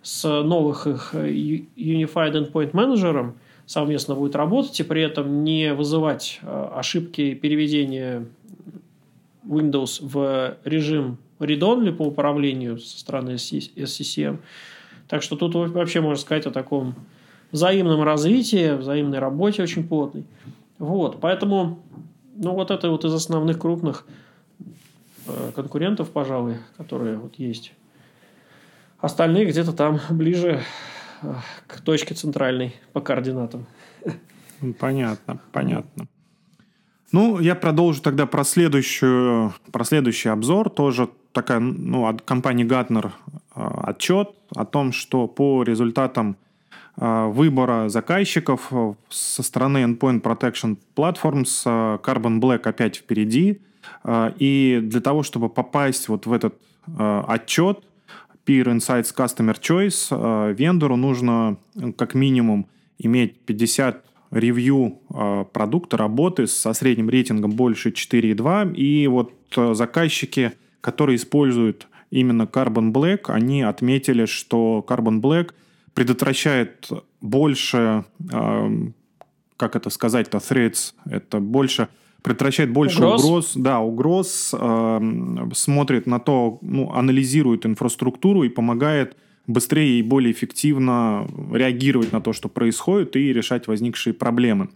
с 0.02 0.28
новых 0.43 0.88
их 0.88 1.13
Unified 1.13 2.34
Endpoint 2.34 2.71
Manager, 2.71 3.34
совместно 3.65 4.15
будет 4.15 4.36
работать 4.36 4.80
и 4.80 4.84
при 4.84 5.02
этом 5.02 5.43
не 5.43 5.73
вызывать 5.73 6.39
э, 6.41 6.69
ошибки 6.76 7.34
переведения 7.34 8.26
Windows 9.45 9.99
в 10.02 10.58
режим 10.63 11.17
read-only 11.39 11.91
по 11.91 12.04
управлению 12.04 12.80
со 12.80 12.99
стороны 12.99 13.32
SCCM. 13.32 14.39
Так 15.08 15.21
что 15.21 15.36
тут 15.36 15.56
вообще 15.56 16.02
можно 16.02 16.21
сказать 16.21 16.45
о 16.45 16.52
таком 16.52 16.95
взаимном 17.52 18.04
развитии, 18.04 18.76
взаимной 18.76 19.19
работе 19.19 19.62
очень 19.62 19.88
плотной. 19.88 20.26
Вот, 20.80 21.19
поэтому, 21.21 21.84
ну, 22.36 22.54
вот 22.54 22.71
это 22.71 22.89
вот 22.89 23.06
из 23.06 23.13
основных 23.13 23.60
крупных 23.60 24.06
э, 25.28 25.52
конкурентов, 25.56 26.10
пожалуй, 26.10 26.58
которые 26.78 27.17
вот 27.17 27.36
есть. 27.36 27.73
Остальные 28.99 29.45
где-то 29.45 29.73
там 29.73 29.99
ближе 30.10 30.62
к 31.68 31.82
точке 31.82 32.16
центральной 32.16 32.76
по 32.94 33.02
координатам. 33.02 33.66
Понятно, 34.80 35.40
понятно. 35.52 36.08
Ну, 37.12 37.40
я 37.40 37.54
продолжу 37.54 38.02
тогда 38.02 38.26
про, 38.26 38.44
следующую, 38.44 39.54
про 39.72 39.84
следующий 39.84 40.30
обзор. 40.30 40.72
Тоже 40.72 41.10
такая, 41.32 41.60
ну, 41.60 42.08
от 42.08 42.24
компании 42.24 42.66
Gartner 42.66 43.12
а, 43.54 43.90
отчет 43.90 44.32
о 44.56 44.66
том, 44.66 44.92
что 44.92 45.28
по 45.28 45.62
результатам 45.62 46.38
а, 46.98 47.28
выбора 47.28 47.90
заказчиков 47.90 48.72
со 49.10 49.44
стороны 49.44 49.84
Endpoint 49.84 50.22
Protection 50.22 50.78
Platforms 50.96 51.62
а, 51.66 51.98
Carbon 51.98 52.40
Black 52.40 52.68
опять 52.68 52.98
впереди. 52.98 53.62
И 54.38 54.80
для 54.82 55.02
того, 55.02 55.24
чтобы 55.24 55.50
попасть 55.50 56.08
вот 56.08 56.26
в 56.26 56.32
этот 56.32 56.56
отчет, 56.98 57.84
Peer 58.46 58.66
Insights 58.66 59.14
Customer 59.16 59.58
Choice 59.60 60.08
э, 60.12 60.54
вендору 60.54 60.96
нужно 60.96 61.58
э, 61.76 61.92
как 61.94 62.14
минимум 62.14 62.68
иметь 62.98 63.40
50 63.42 64.04
ревью 64.32 65.00
э, 65.10 65.46
продукта, 65.52 65.98
работы 65.98 66.48
со 66.48 66.74
средним 66.74 67.10
рейтингом 67.10 67.52
больше 67.52 67.90
4,2. 67.90 68.76
И 68.76 69.08
вот 69.08 69.34
заказчики, 69.56 70.54
которые 70.82 71.16
используют 71.16 71.88
именно 72.10 72.44
Carbon 72.44 72.92
Black, 72.92 73.26
они 73.28 73.62
отметили, 73.62 74.26
что 74.26 74.84
Carbon 74.88 75.22
Black 75.22 75.52
предотвращает 75.94 76.90
больше, 77.22 78.04
как 79.58 79.76
это 79.76 79.92
сказать-то, 79.92 80.40
threads, 80.40 80.94
это 81.06 81.40
больше 81.40 81.88
предотвращает 82.24 82.72
больше 82.72 82.98
угроз, 83.04 83.26
угроз 83.26 83.52
да, 83.56 83.80
угроз, 83.82 84.56
э, 84.58 85.02
смотрит 85.54 86.08
на 86.08 86.20
то, 86.20 86.58
ну, 86.62 86.92
анализирует 86.92 87.66
инфраструктуру 87.66 88.44
и 88.44 88.50
помогает 88.50 89.18
быстрее 89.46 90.00
и 90.00 90.02
более 90.02 90.32
эффективно 90.32 91.28
реагировать 91.52 92.14
на 92.14 92.22
то, 92.22 92.32
что 92.32 92.48
происходит, 92.48 93.18
и 93.18 93.34
решать 93.34 93.68
возникшие 93.68 94.14
проблемы. 94.14 94.70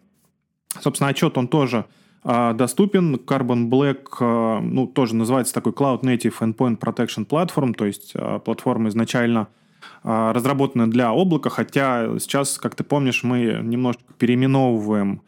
Собственно, 0.82 1.10
отчет 1.10 1.38
он 1.38 1.48
тоже 1.48 1.86
э, 2.26 2.54
доступен. 2.54 3.16
Carbon 3.16 3.70
Black, 3.70 4.08
э, 4.20 4.60
ну, 4.62 4.86
тоже 4.86 5.16
называется 5.16 5.54
такой 5.54 5.72
Cloud 5.72 6.02
Native 6.02 6.34
Endpoint 6.42 6.80
Protection 6.80 7.26
Platform, 7.26 7.74
то 7.74 7.86
есть 7.86 8.12
э, 8.14 8.40
платформа 8.44 8.90
изначально 8.90 9.48
э, 10.04 10.32
разработана 10.34 10.92
для 10.92 11.12
облака, 11.12 11.50
хотя 11.50 12.20
сейчас, 12.20 12.58
как 12.58 12.76
ты 12.76 12.84
помнишь, 12.84 13.24
мы 13.24 13.62
немножко 13.64 14.04
переименовываем 14.18 15.22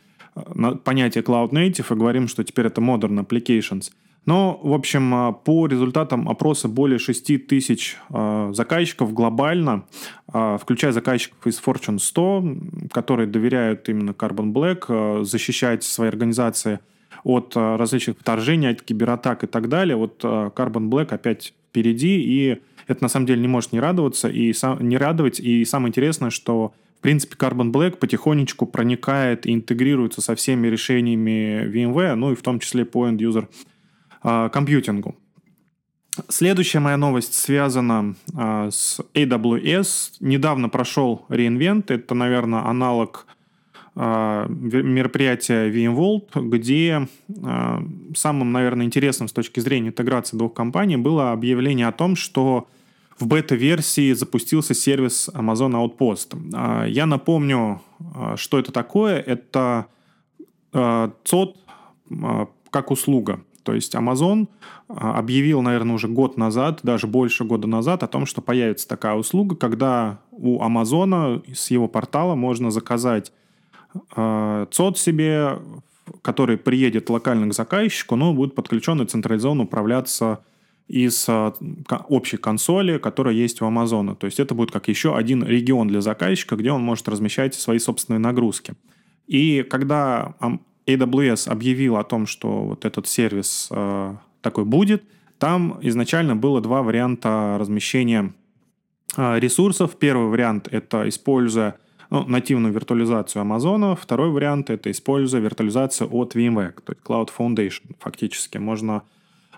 понятие 0.84 1.24
Cloud 1.24 1.52
Native 1.52 1.94
и 1.94 1.98
говорим, 1.98 2.28
что 2.28 2.44
теперь 2.44 2.68
это 2.68 2.82
Modern 2.82 3.26
Applications. 3.26 3.92
Но, 4.26 4.60
в 4.62 4.74
общем, 4.74 5.14
а, 5.16 5.32
по 5.32 5.66
результатам 5.66 6.30
опроса 6.30 6.68
более 6.68 7.00
6 7.00 7.48
тысяч 7.48 7.98
э, 8.10 8.52
заказчиков 8.54 9.14
глобально, 9.14 9.86
э, 10.32 10.58
включая 10.62 10.92
заказчиков 10.92 11.48
из 11.48 11.60
Fortune 11.60 12.00
100, 12.00 12.44
которые 12.92 13.28
доверяют 13.28 13.90
именно 13.90 14.12
Carbon 14.12 14.52
Black, 14.52 14.86
э, 14.88 15.24
защищать 15.24 15.84
свои 15.84 16.10
организации 16.10 16.80
от 17.24 17.56
различных 17.56 18.18
вторжений, 18.20 18.70
от 18.70 18.82
кибератак 18.82 19.44
и 19.44 19.48
так 19.48 19.68
далее. 19.68 19.98
Вот 19.98 20.24
Carbon 20.24 20.90
Black 20.90 21.14
опять 21.14 21.54
впереди, 21.70 22.22
и 22.22 22.62
это 22.88 23.04
на 23.04 23.10
самом 23.10 23.26
деле 23.26 23.42
не 23.42 23.48
может 23.50 23.74
не 23.74 23.80
радоваться 23.82 24.30
и 24.30 24.54
сам, 24.54 24.88
не 24.88 24.98
радовать. 24.98 25.40
И 25.40 25.66
самое 25.66 25.90
интересное, 25.90 26.30
что 26.30 26.72
в 27.00 27.02
принципе 27.02 27.36
Carbon 27.38 27.72
Black 27.72 27.96
потихонечку 27.98 28.66
проникает 28.66 29.48
и 29.48 29.54
интегрируется 29.54 30.22
со 30.22 30.36
всеми 30.36 30.68
решениями 30.68 31.66
VMware, 31.66 32.16
ну 32.16 32.34
и 32.34 32.36
в 32.36 32.42
том 32.42 32.60
числе 32.60 32.84
по 32.84 33.08
end-user 33.08 33.48
компьютингу. 34.50 35.16
Следующая 36.28 36.80
моя 36.80 36.98
новость 36.98 37.34
связана 37.34 38.16
э, 38.36 38.70
с 38.72 39.00
AWS. 39.14 40.16
Недавно 40.20 40.68
прошел 40.68 41.26
реинвент. 41.30 41.92
Это, 41.92 42.16
наверное, 42.16 42.66
аналог 42.66 43.26
э, 43.96 44.46
мероприятия 44.50 45.70
VMworld, 45.70 46.50
где 46.50 47.08
э, 47.30 47.80
самым, 48.16 48.52
наверное, 48.52 48.86
интересным 48.86 49.28
с 49.28 49.34
точки 49.34 49.60
зрения 49.60 49.90
интеграции 49.90 50.36
двух 50.36 50.54
компаний 50.54 50.98
было 50.98 51.32
объявление 51.32 51.88
о 51.88 51.94
том, 51.94 52.16
что 52.16 52.68
в 53.20 53.28
бета-версии 53.28 54.14
запустился 54.14 54.74
сервис 54.74 55.30
Amazon 55.34 55.72
Outpost. 55.74 56.38
Э, 56.54 56.90
я 56.90 57.06
напомню, 57.06 57.82
э, 58.00 58.36
что 58.38 58.60
это 58.60 58.72
такое. 58.72 59.20
Это 59.20 59.88
э, 60.74 61.10
ЦОД 61.24 61.58
как 62.72 62.92
услуга. 62.92 63.42
То 63.64 63.76
есть 63.76 63.94
Amazon 63.94 64.48
а, 64.88 65.20
объявил, 65.20 65.62
наверное, 65.62 65.94
уже 65.94 66.08
год 66.08 66.38
назад, 66.38 66.80
даже 66.82 67.06
больше 67.06 67.44
года 67.44 67.68
назад, 67.68 68.02
о 68.02 68.08
том, 68.08 68.26
что 68.26 68.42
появится 68.42 68.88
такая 68.88 69.14
услуга, 69.14 69.56
когда 69.56 70.22
у 70.32 70.64
Амазона 70.64 71.44
с 71.54 71.70
его 71.70 71.88
портала 71.88 72.34
можно 72.34 72.72
заказать 72.72 73.32
ЦОД 74.16 74.98
себе, 74.98 75.60
который 76.24 76.58
приедет 76.58 77.12
локально 77.12 77.48
к 77.48 77.54
заказчику, 77.54 78.16
но 78.16 78.34
будет 78.34 78.56
подключен 78.56 79.02
и 79.04 79.06
централизованно 79.06 79.64
управляться 79.64 80.40
из 80.90 81.30
э, 81.30 81.52
общей 82.10 82.38
консоли, 82.38 82.98
которая 82.98 83.36
есть 83.36 83.62
у 83.62 83.66
Амазона. 83.66 84.16
То 84.16 84.26
есть 84.26 84.40
это 84.40 84.56
будет 84.56 84.72
как 84.72 84.88
еще 84.88 85.16
один 85.16 85.44
регион 85.44 85.88
для 85.88 86.02
заказчика, 86.02 86.56
где 86.56 86.72
он 86.72 86.82
может 86.82 87.08
размещать 87.08 87.54
свои 87.54 87.78
собственные 87.78 88.20
нагрузки. 88.20 88.74
И 89.28 89.64
когда 89.70 90.34
AWS 90.88 91.48
объявил 91.48 91.98
о 91.98 92.04
том, 92.04 92.26
что 92.26 92.64
вот 92.64 92.86
этот 92.86 93.08
сервис 93.08 93.70
э, 93.72 94.16
такой 94.42 94.66
будет, 94.66 95.04
там 95.38 95.78
изначально 95.82 96.36
было 96.36 96.60
два 96.60 96.82
варианта 96.82 97.58
размещения 97.60 98.34
э, 99.16 99.40
ресурсов. 99.40 99.96
Первый 99.98 100.28
вариант— 100.28 100.68
это 100.72 101.08
используя 101.08 101.76
ну, 102.10 102.26
нативную 102.26 102.74
виртуализацию 102.74 103.42
Амазона. 103.44 103.96
Второй 103.96 104.32
вариант— 104.32 104.70
это 104.72 104.90
используя 104.90 105.40
виртуализацию 105.40 106.10
от 106.12 106.36
VMware, 106.36 106.74
то 106.84 106.94
есть 106.94 107.06
Cloud 107.06 107.30
Foundation 107.38 107.96
фактически. 108.00 108.58
Можно 108.58 109.04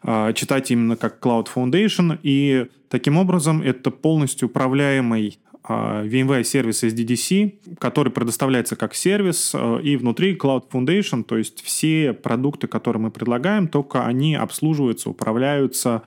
читать 0.03 0.71
именно 0.71 0.95
как 0.95 1.19
Cloud 1.23 1.47
Foundation, 1.53 2.17
и 2.23 2.67
таким 2.89 3.17
образом 3.17 3.61
это 3.61 3.91
полностью 3.91 4.47
управляемый 4.47 5.39
а, 5.63 6.03
VMware 6.05 6.43
сервис 6.43 6.83
SDDC, 6.83 7.77
который 7.79 8.11
предоставляется 8.11 8.75
как 8.75 8.95
сервис, 8.95 9.51
а, 9.53 9.77
и 9.77 9.95
внутри 9.95 10.35
Cloud 10.35 10.69
Foundation, 10.71 11.23
то 11.23 11.37
есть 11.37 11.61
все 11.61 12.13
продукты, 12.13 12.67
которые 12.67 13.01
мы 13.01 13.11
предлагаем, 13.11 13.67
только 13.67 14.05
они 14.05 14.35
обслуживаются, 14.35 15.09
управляются, 15.09 16.03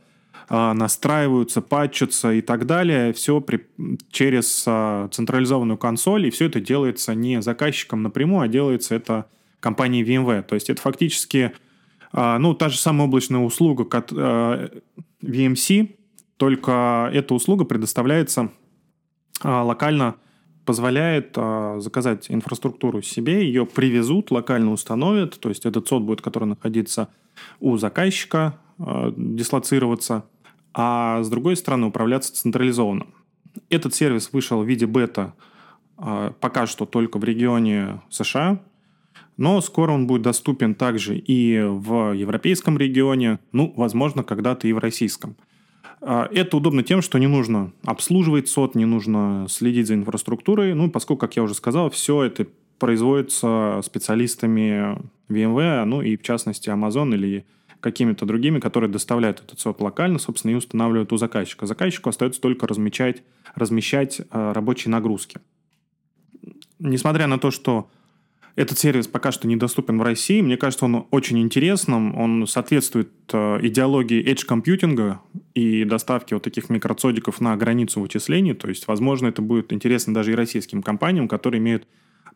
а, 0.48 0.74
настраиваются, 0.74 1.62
патчатся 1.62 2.33
и 2.33 2.40
так 2.40 2.66
далее, 2.66 3.12
все 3.12 3.40
при, 3.40 3.66
через 4.11 4.62
централизованную 4.64 5.78
консоль, 5.78 6.26
и 6.26 6.30
все 6.30 6.46
это 6.46 6.61
делается 6.61 7.14
не 7.14 7.40
заказчиком 7.40 8.02
напрямую, 8.02 8.42
а 8.42 8.48
делается 8.48 8.94
это 8.96 9.26
компанией 9.61 10.04
VMware. 10.04 10.42
То 10.42 10.57
есть 10.57 10.68
это 10.68 10.83
фактически 10.83 11.52
ну, 12.14 12.55
та 12.55 12.68
же 12.68 12.79
самая 12.79 13.09
облачная 13.09 13.40
услуга, 13.40 13.85
как 13.85 14.12
VMC, 14.12 15.96
только 16.37 17.11
эта 17.12 17.35
услуга 17.35 17.64
предоставляется 17.64 18.50
а, 19.42 19.62
локально 19.62 20.16
позволяет 20.64 21.35
а, 21.37 21.79
заказать 21.81 22.27
инфраструктуру 22.31 23.03
себе, 23.03 23.44
ее 23.44 23.66
привезут, 23.66 24.31
локально 24.31 24.72
установят, 24.72 25.38
то 25.38 25.48
есть 25.48 25.66
этот 25.66 25.87
сот 25.88 26.03
будет, 26.03 26.22
который 26.22 26.46
находится 26.46 27.09
у 27.61 27.77
заказчика, 27.77 28.59
а, 28.79 29.12
дислоцироваться, 29.16 30.24
а 30.72 31.22
с 31.22 31.29
другой 31.29 31.57
стороны 31.57 31.87
управляться 31.87 32.35
централизованно. 32.35 33.07
Этот 33.70 33.94
сервис 33.94 34.33
вышел 34.33 34.62
в 34.62 34.66
виде 34.66 34.87
бета 34.87 35.35
пока 35.96 36.66
что 36.66 36.87
только 36.87 37.18
в 37.18 37.24
регионе 37.24 38.03
США, 38.11 38.61
но 39.37 39.61
скоро 39.61 39.92
он 39.92 40.07
будет 40.07 40.23
доступен 40.23 40.75
также 40.75 41.16
и 41.16 41.61
в 41.61 42.12
европейском 42.12 42.79
регионе, 42.79 43.38
ну, 43.53 43.73
возможно, 43.77 44.23
когда-то 44.23 44.68
и 44.68 44.73
в 44.73 44.79
российском. 44.79 45.37
А, 46.01 46.29
это 46.31 46.57
удобно 46.57 46.83
тем, 46.83 47.03
что 47.03 47.18
не 47.18 47.27
нужно 47.27 47.73
обслуживать 47.85 48.49
сот, 48.49 48.75
не 48.75 48.85
нужно 48.85 49.47
следить 49.49 49.87
за 49.87 49.94
инфраструктурой. 49.94 50.75
Ну, 50.75 50.90
поскольку, 50.90 51.20
как 51.20 51.37
я 51.37 51.42
уже 51.42 51.55
сказал, 51.55 51.90
все 51.90 52.23
это 52.23 52.47
производится 52.79 53.81
специалистами 53.83 54.99
VMware, 55.29 55.85
ну 55.85 56.03
и 56.03 56.16
в 56.16 56.23
частности 56.23 56.68
Amazon 56.68 57.14
или 57.14 57.47
какими-то 57.81 58.27
другими, 58.27 58.61
которые 58.61 58.90
доставляют 58.90 59.40
этот 59.40 59.61
сот 59.61 59.81
локально, 59.81 60.18
собственно, 60.18 60.53
и 60.53 60.55
устанавливают 60.55 61.12
у 61.12 61.16
заказчика. 61.16 61.66
Заказчику 61.66 62.09
остается 62.09 62.40
только 62.40 62.66
размещать, 62.66 63.23
размещать 63.55 64.23
рабочие 64.31 64.90
нагрузки. 64.90 65.38
Несмотря 66.79 67.27
на 67.27 67.38
то, 67.38 67.51
что 67.51 67.90
этот 68.57 68.79
сервис 68.79 69.09
пока 69.09 69.33
что 69.33 69.49
недоступен 69.49 69.99
в 69.99 70.03
России. 70.03 70.40
Мне 70.40 70.57
кажется, 70.57 70.85
он 70.85 71.07
очень 71.11 71.40
интересным. 71.40 72.17
Он 72.17 72.47
соответствует 72.47 73.11
э, 73.33 73.59
идеологии 73.62 74.25
edge 74.25 74.45
компьютинга 74.47 75.21
и 75.55 75.85
доставки 75.85 76.35
вот 76.35 76.45
таких 76.45 76.71
микроцодиков 76.71 77.40
на 77.40 77.57
границу 77.57 78.01
вычислений. 78.01 78.55
То 78.55 78.69
есть, 78.69 78.87
возможно, 78.87 79.27
это 79.27 79.43
будет 79.43 79.73
интересно 79.73 80.14
даже 80.14 80.33
и 80.33 80.35
российским 80.37 80.83
компаниям, 80.83 81.27
которые 81.27 81.59
имеют 81.59 81.88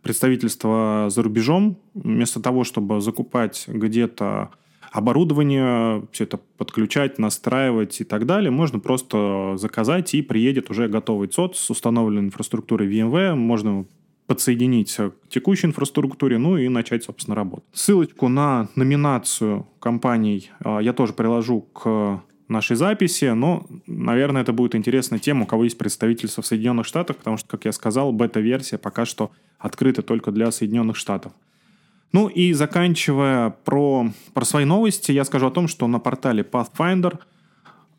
представительство 0.02 1.06
за 1.08 1.22
рубежом. 1.22 1.78
Вместо 1.94 2.40
того, 2.40 2.64
чтобы 2.64 3.00
закупать 3.00 3.64
где-то 3.68 4.50
оборудование, 4.90 6.06
все 6.12 6.24
это 6.24 6.38
подключать, 6.56 7.18
настраивать 7.18 8.00
и 8.00 8.04
так 8.04 8.26
далее, 8.26 8.50
можно 8.50 8.80
просто 8.80 9.54
заказать 9.56 10.14
и 10.14 10.22
приедет 10.22 10.70
уже 10.70 10.88
готовый 10.88 11.28
ЦОД 11.28 11.56
с 11.56 11.70
установленной 11.70 12.22
инфраструктурой 12.22 12.88
VMware, 12.88 13.34
можно 13.34 13.86
подсоединить 14.28 14.94
к 14.94 15.12
текущей 15.30 15.68
инфраструктуре, 15.68 16.36
ну 16.36 16.58
и 16.58 16.68
начать, 16.68 17.02
собственно, 17.02 17.34
работать. 17.34 17.64
Ссылочку 17.72 18.28
на 18.28 18.68
номинацию 18.76 19.66
компаний 19.80 20.50
а, 20.60 20.80
я 20.80 20.92
тоже 20.92 21.14
приложу 21.14 21.62
к 21.62 22.22
нашей 22.46 22.76
записи, 22.76 23.24
но, 23.24 23.66
наверное, 23.86 24.42
это 24.42 24.52
будет 24.52 24.74
интересно 24.74 25.18
тем, 25.18 25.40
у 25.40 25.46
кого 25.46 25.64
есть 25.64 25.78
представительство 25.78 26.42
в 26.42 26.46
Соединенных 26.46 26.84
Штатах, 26.84 27.16
потому 27.16 27.38
что, 27.38 27.48
как 27.48 27.64
я 27.64 27.72
сказал, 27.72 28.12
бета-версия 28.12 28.76
пока 28.76 29.06
что 29.06 29.30
открыта 29.58 30.02
только 30.02 30.30
для 30.30 30.50
Соединенных 30.50 30.96
Штатов. 30.96 31.32
Ну 32.12 32.28
и 32.28 32.52
заканчивая 32.52 33.50
про, 33.64 34.10
про 34.34 34.44
свои 34.44 34.66
новости, 34.66 35.10
я 35.10 35.24
скажу 35.24 35.46
о 35.46 35.50
том, 35.50 35.68
что 35.68 35.86
на 35.86 36.00
портале 36.00 36.42
Pathfinder 36.42 37.18
э, 37.18 37.18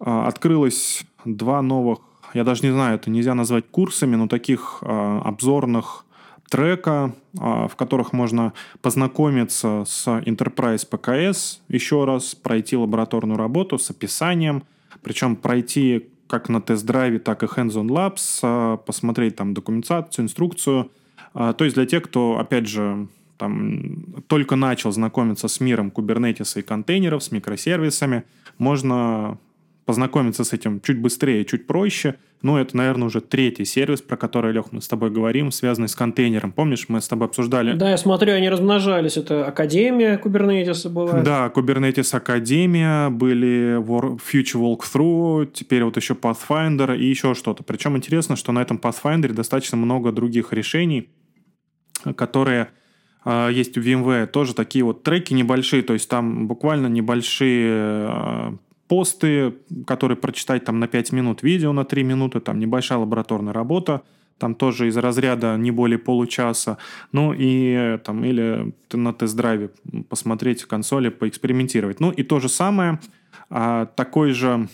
открылось 0.06 1.06
два 1.26 1.64
новых, 1.64 2.00
я 2.36 2.44
даже 2.44 2.64
не 2.64 2.72
знаю, 2.72 2.96
это 2.96 3.10
нельзя 3.10 3.34
назвать 3.34 3.66
курсами, 3.72 4.16
но 4.16 4.28
таких 4.28 4.80
э, 4.82 5.22
обзорных 5.26 6.06
трека, 6.50 7.14
а, 7.40 7.68
в 7.68 7.76
которых 7.76 8.14
можно 8.14 8.54
познакомиться 8.82 9.84
с 9.86 10.08
Enterprise 10.08 10.88
PKS, 10.90 11.60
еще 11.68 12.06
раз 12.06 12.36
пройти 12.36 12.76
лабораторную 12.76 13.38
работу 13.38 13.78
с 13.78 13.90
описанием, 13.90 14.64
причем 15.02 15.36
пройти 15.36 16.10
как 16.28 16.48
на 16.48 16.62
тест-драйве, 16.62 17.20
так 17.20 17.44
и 17.44 17.48
hands-on 17.48 17.88
labs, 17.88 18.40
а, 18.44 18.78
посмотреть 18.78 19.36
там 19.36 19.54
документацию, 19.54 20.26
инструкцию. 20.26 20.92
А, 21.34 21.54
то 21.54 21.64
есть 21.64 21.76
для 21.76 21.86
тех, 21.86 22.04
кто, 22.04 22.38
опять 22.38 22.68
же, 22.68 23.08
там, 23.38 24.04
только 24.28 24.56
начал 24.56 24.92
знакомиться 24.92 25.48
с 25.48 25.60
миром 25.60 25.92
кубернетиса 25.92 26.60
и 26.60 26.64
контейнеров, 26.64 27.24
с 27.24 27.32
микросервисами, 27.32 28.24
можно 28.58 29.38
познакомиться 29.90 30.44
с 30.44 30.54
этим 30.54 30.82
чуть 30.82 31.02
быстрее, 31.02 31.44
чуть 31.46 31.66
проще. 31.66 32.14
Ну, 32.44 32.58
это, 32.58 32.78
наверное, 32.78 33.08
уже 33.08 33.22
третий 33.22 33.66
сервис, 33.66 34.04
про 34.04 34.18
который, 34.18 34.54
Лех, 34.54 34.66
мы 34.72 34.84
с 34.84 34.88
тобой 34.88 35.10
говорим, 35.10 35.52
связанный 35.52 35.88
с 35.88 35.96
контейнером. 35.96 36.52
Помнишь, 36.52 36.86
мы 36.90 37.02
с 37.02 37.08
тобой 37.08 37.28
обсуждали? 37.28 37.74
Да, 37.74 37.90
я 37.90 37.98
смотрю, 37.98 38.34
они 38.34 38.52
размножались. 38.52 39.18
Это 39.18 39.48
Академия 39.48 40.22
Kubernetes 40.24 40.88
была. 40.90 41.22
Да, 41.22 41.52
Kubernetes 41.56 42.16
Академия, 42.16 43.10
были 43.10 43.80
Future 43.82 44.62
Walkthrough, 44.62 45.52
теперь 45.52 45.84
вот 45.84 45.98
еще 45.98 46.14
Pathfinder 46.14 46.96
и 46.96 47.06
еще 47.06 47.34
что-то. 47.34 47.64
Причем 47.64 47.98
интересно, 47.98 48.36
что 48.36 48.52
на 48.52 48.62
этом 48.62 48.78
Pathfinder 48.78 49.34
достаточно 49.34 49.76
много 49.76 50.12
других 50.12 50.54
решений, 50.54 51.10
которые 52.16 52.68
э, 53.26 53.50
есть 53.52 53.76
у 53.76 53.82
VMware. 53.82 54.28
Тоже 54.28 54.54
такие 54.54 54.86
вот 54.86 55.02
треки 55.02 55.34
небольшие, 55.34 55.82
то 55.82 55.94
есть 55.94 56.08
там 56.08 56.48
буквально 56.48 56.86
небольшие 56.86 57.72
э, 58.12 58.52
посты, 58.90 59.54
которые 59.88 60.18
прочитать 60.18 60.66
там 60.66 60.80
на 60.80 60.88
5 60.88 61.14
минут, 61.14 61.44
видео 61.44 61.72
на 61.72 61.86
3 61.86 62.04
минуты, 62.04 62.42
там 62.42 62.60
небольшая 62.60 63.00
лабораторная 63.00 63.54
работа, 63.54 64.02
там 64.38 64.56
тоже 64.56 64.88
из 64.88 64.98
разряда 64.98 65.56
не 65.58 65.72
более 65.72 66.00
получаса. 66.00 66.78
Ну 67.12 67.34
и 67.38 67.98
там 68.04 68.26
или 68.26 68.74
на 68.92 69.14
тест-драйве 69.14 69.70
посмотреть 70.10 70.66
консоли, 70.66 71.10
поэкспериментировать. 71.10 72.00
Ну 72.00 72.12
и 72.12 72.24
то 72.24 72.40
же 72.40 72.50
самое, 72.50 73.00
а, 73.50 73.86
такой 73.86 74.32
же 74.32 74.68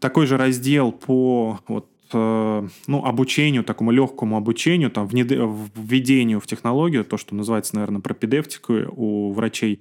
такой 0.00 0.26
же 0.26 0.36
раздел 0.36 0.92
по 0.92 1.58
вот, 1.66 1.88
э, 2.12 2.68
ну, 2.86 3.04
обучению, 3.04 3.64
такому 3.64 3.90
легкому 3.90 4.36
обучению, 4.36 4.90
там, 4.90 5.08
введению 5.08 6.40
в 6.40 6.46
технологию, 6.46 7.04
то, 7.04 7.16
что 7.16 7.34
называется, 7.34 7.74
наверное, 7.74 8.00
пропедевтику 8.00 8.74
у 8.92 9.32
врачей, 9.32 9.80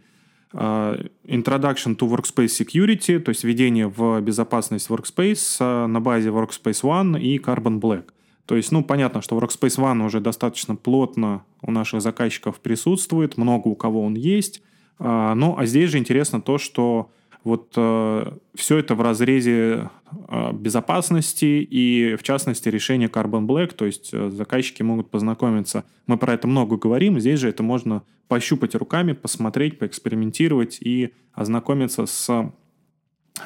Introduction 0.54 1.98
to 1.98 2.10
Workspace 2.10 2.48
Security, 2.48 3.20
то 3.20 3.30
есть 3.30 3.44
введение 3.44 3.88
в 3.88 4.22
безопасность 4.22 4.90
Workspace 4.90 5.58
э, 5.60 5.88
на 5.88 6.00
базе 6.00 6.30
Workspace 6.30 6.84
ONE 6.84 7.20
и 7.20 7.38
Carbon 7.38 7.80
Black. 7.80 8.06
То 8.46 8.56
есть, 8.56 8.72
ну, 8.72 8.84
понятно, 8.84 9.22
что 9.22 9.38
Workspace 9.38 9.78
ONE 9.78 10.06
уже 10.06 10.22
достаточно 10.22 10.76
плотно 10.76 11.44
у 11.62 11.72
наших 11.72 12.02
заказчиков 12.02 12.60
присутствует, 12.62 13.38
много 13.38 13.68
у 13.68 13.76
кого 13.76 14.04
он 14.04 14.16
есть. 14.16 14.64
Ну, 15.00 15.56
а 15.58 15.66
здесь 15.66 15.92
же 15.92 15.98
интересно 15.98 16.42
то, 16.42 16.58
что 16.58 17.12
вот 17.48 17.74
э, 17.78 18.32
все 18.56 18.78
это 18.78 18.94
в 18.94 19.02
разрезе 19.02 19.90
э, 20.28 20.52
безопасности 20.54 21.46
и, 21.46 22.16
в 22.16 22.24
частности, 22.24 22.70
решения 22.70 23.08
Carbon 23.08 23.46
Black, 23.48 23.74
то 23.74 23.86
есть 23.86 24.10
э, 24.14 24.30
заказчики 24.30 24.84
могут 24.84 25.10
познакомиться. 25.10 25.86
Мы 26.06 26.18
про 26.18 26.34
это 26.34 26.48
много 26.48 26.78
говорим, 26.78 27.20
здесь 27.20 27.40
же 27.40 27.50
это 27.50 27.64
можно 27.64 28.04
пощупать 28.28 28.76
руками, 28.76 29.14
посмотреть, 29.14 29.80
поэкспериментировать 29.80 30.78
и 30.82 31.14
ознакомиться 31.34 32.06
с 32.06 32.52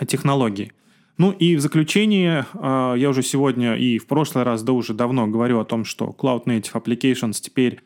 технологией. 0.07 0.71
Ну 1.17 1.31
и 1.31 1.55
в 1.55 1.61
заключение, 1.61 2.47
э, 2.53 2.95
я 2.97 3.09
уже 3.09 3.21
сегодня 3.21 3.75
и 3.75 3.99
в 3.99 4.07
прошлый 4.07 4.43
раз, 4.43 4.63
да 4.63 4.73
уже 4.73 4.95
давно 4.95 5.27
говорю 5.27 5.59
о 5.59 5.65
том, 5.65 5.85
что 5.85 6.15
Cloud 6.17 6.45
Native 6.45 6.73
Applications 6.73 7.39
теперь 7.39 7.81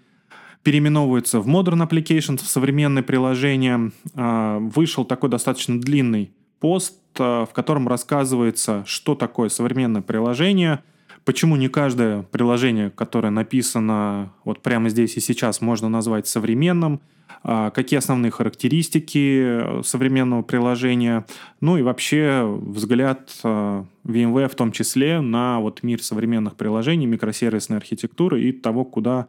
переименовывается 0.66 1.40
в 1.42 1.48
Modern 1.48 1.88
Applications, 1.88 2.38
в 2.38 2.48
современные 2.48 3.04
приложения. 3.04 3.92
А, 4.16 4.58
вышел 4.58 5.06
такой 5.06 5.30
достаточно 5.30 5.80
длинный 5.80 6.32
пост, 6.60 6.98
а, 7.20 7.46
в 7.46 7.54
котором 7.54 7.88
рассказывается, 7.88 8.84
что 8.88 9.14
такое 9.14 9.50
современное 9.50 10.02
приложение, 10.02 10.84
почему 11.24 11.56
не 11.56 11.68
каждое 11.68 12.24
приложение, 12.24 12.90
которое 12.90 13.30
написано 13.30 14.34
вот 14.44 14.64
прямо 14.64 14.90
здесь 14.90 15.16
и 15.18 15.20
сейчас, 15.20 15.62
можно 15.62 15.88
назвать 15.88 16.26
современным, 16.26 17.00
а, 17.44 17.70
какие 17.70 18.00
основные 18.00 18.32
характеристики 18.32 19.84
современного 19.84 20.42
приложения, 20.42 21.28
ну 21.62 21.78
и 21.78 21.84
вообще 21.84 22.42
взгляд 22.44 23.30
VMware 23.44 24.50
в 24.50 24.56
том 24.56 24.72
числе 24.72 25.22
на 25.22 25.60
вот 25.60 25.84
мир 25.84 26.02
современных 26.02 26.56
приложений, 26.56 27.06
микросервисной 27.06 27.78
архитектуры 27.78 28.42
и 28.42 28.52
того, 28.52 28.84
куда 28.84 29.28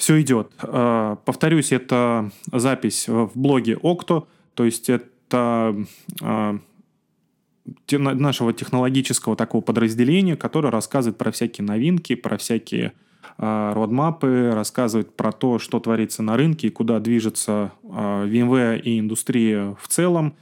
все 0.00 0.20
идет. 0.22 0.50
А, 0.62 1.16
повторюсь, 1.26 1.72
это 1.72 2.30
запись 2.50 3.06
в 3.06 3.32
блоге 3.34 3.76
Окто, 3.76 4.26
то 4.54 4.64
есть 4.64 4.88
это 4.88 5.76
а, 6.22 6.58
нашего 7.90 8.54
технологического 8.54 9.36
такого 9.36 9.60
подразделения, 9.60 10.36
которое 10.36 10.70
рассказывает 10.70 11.18
про 11.18 11.30
всякие 11.30 11.66
новинки, 11.66 12.14
про 12.14 12.38
всякие 12.38 12.94
а, 13.36 13.74
родмапы, 13.74 14.52
рассказывает 14.54 15.14
про 15.14 15.32
то, 15.32 15.58
что 15.58 15.78
творится 15.80 16.22
на 16.22 16.34
рынке 16.38 16.68
и 16.68 16.70
куда 16.70 16.98
движется 16.98 17.72
VMware 17.82 18.80
и 18.80 18.98
индустрия 18.98 19.76
в 19.78 19.86
целом. 19.88 20.34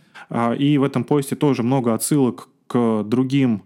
И 0.58 0.78
в 0.78 0.84
этом 0.84 1.04
посте 1.04 1.36
тоже 1.36 1.62
много 1.62 1.94
отсылок 1.94 2.48
к 2.68 3.02
другим 3.02 3.64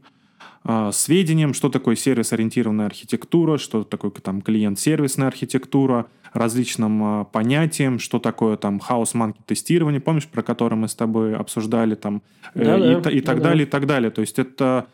сведениям, 0.93 1.55
что 1.55 1.69
такое 1.69 1.97
сервис-ориентированная 1.97 2.87
архитектура, 2.87 3.59
что 3.59 3.83
такое 3.83 4.11
там 4.13 4.43
клиент-сервисная 4.43 5.27
архитектура, 5.27 6.07
различным 6.33 7.03
а, 7.03 7.25
понятиям, 7.25 7.99
что 7.99 8.19
такое 8.19 8.57
там 8.57 8.79
хаос-манки 8.79 9.41
тестирование, 9.47 10.01
помнишь, 10.01 10.27
про 10.27 10.43
которое 10.43 10.77
мы 10.77 10.89
с 10.89 10.95
тобой 10.95 11.37
обсуждали 11.37 11.95
там, 11.95 12.23
да, 12.55 12.79
э, 12.79 12.99
и, 12.99 13.01
да, 13.01 13.11
и 13.11 13.21
так 13.21 13.39
да, 13.39 13.45
далее, 13.45 13.65
да. 13.65 13.69
и 13.69 13.71
так 13.71 13.87
далее. 13.87 14.11
То 14.11 14.21
есть 14.23 14.39
это 14.39 14.87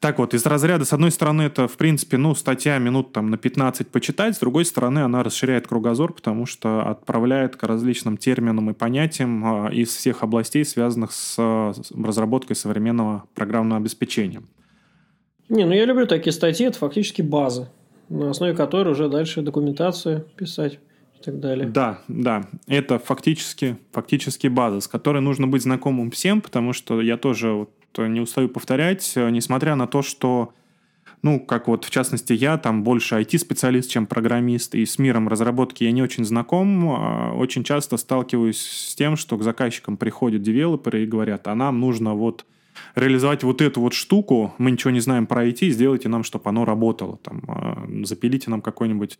так 0.00 0.18
вот, 0.18 0.34
из 0.34 0.44
разряда, 0.44 0.84
с 0.84 0.92
одной 0.92 1.12
стороны, 1.12 1.42
это, 1.42 1.68
в 1.68 1.76
принципе, 1.76 2.16
ну, 2.16 2.34
статья 2.34 2.78
минут 2.78 3.12
там 3.12 3.30
на 3.30 3.36
15 3.36 3.86
почитать, 3.86 4.34
с 4.34 4.40
другой 4.40 4.64
стороны, 4.64 4.98
она 4.98 5.22
расширяет 5.22 5.68
кругозор, 5.68 6.12
потому 6.12 6.44
что 6.44 6.82
отправляет 6.82 7.54
к 7.54 7.62
различным 7.62 8.16
терминам 8.16 8.70
и 8.70 8.72
понятиям 8.72 9.44
а, 9.44 9.68
из 9.68 9.90
всех 9.90 10.24
областей, 10.24 10.64
связанных 10.64 11.12
с 11.12 11.36
разработкой 11.94 12.56
современного 12.56 13.24
программного 13.36 13.80
обеспечения. 13.80 14.42
Не, 15.52 15.66
ну 15.66 15.74
я 15.74 15.84
люблю 15.84 16.06
такие 16.06 16.32
статьи, 16.32 16.66
это 16.66 16.78
фактически 16.78 17.20
база, 17.20 17.70
на 18.08 18.30
основе 18.30 18.54
которой 18.54 18.92
уже 18.92 19.10
дальше 19.10 19.42
документацию 19.42 20.26
писать 20.34 20.78
и 21.20 21.22
так 21.22 21.40
далее. 21.40 21.68
Да, 21.68 22.00
да, 22.08 22.48
это 22.66 22.98
фактически, 22.98 23.76
фактически 23.92 24.46
база, 24.46 24.80
с 24.80 24.88
которой 24.88 25.20
нужно 25.20 25.46
быть 25.46 25.60
знакомым 25.60 26.10
всем, 26.10 26.40
потому 26.40 26.72
что 26.72 27.02
я 27.02 27.18
тоже 27.18 27.52
вот 27.52 27.70
не 27.98 28.20
устаю 28.20 28.48
повторять, 28.48 29.12
несмотря 29.14 29.74
на 29.74 29.86
то, 29.86 30.00
что 30.00 30.54
ну, 31.20 31.38
как 31.38 31.68
вот 31.68 31.84
в 31.84 31.90
частности 31.90 32.32
я, 32.32 32.56
там 32.56 32.82
больше 32.82 33.16
IT-специалист, 33.16 33.90
чем 33.90 34.06
программист, 34.06 34.74
и 34.74 34.86
с 34.86 34.98
миром 34.98 35.28
разработки 35.28 35.84
я 35.84 35.92
не 35.92 36.02
очень 36.02 36.24
знаком, 36.24 36.88
а 36.88 37.34
очень 37.34 37.62
часто 37.62 37.98
сталкиваюсь 37.98 38.58
с 38.58 38.94
тем, 38.94 39.16
что 39.16 39.36
к 39.36 39.42
заказчикам 39.42 39.98
приходят 39.98 40.40
девелоперы 40.40 41.02
и 41.02 41.06
говорят, 41.06 41.46
а 41.46 41.54
нам 41.54 41.78
нужно 41.78 42.14
вот 42.14 42.46
реализовать 42.94 43.42
вот 43.42 43.60
эту 43.60 43.80
вот 43.80 43.94
штуку, 43.94 44.54
мы 44.58 44.70
ничего 44.70 44.90
не 44.90 45.00
знаем 45.00 45.26
про 45.26 45.46
IT, 45.46 45.70
сделайте 45.70 46.08
нам, 46.08 46.24
чтобы 46.24 46.48
оно 46.48 46.64
работало. 46.64 47.18
Там, 47.18 47.42
а, 47.48 47.88
запилите 48.04 48.50
нам 48.50 48.62
какую-нибудь 48.62 49.18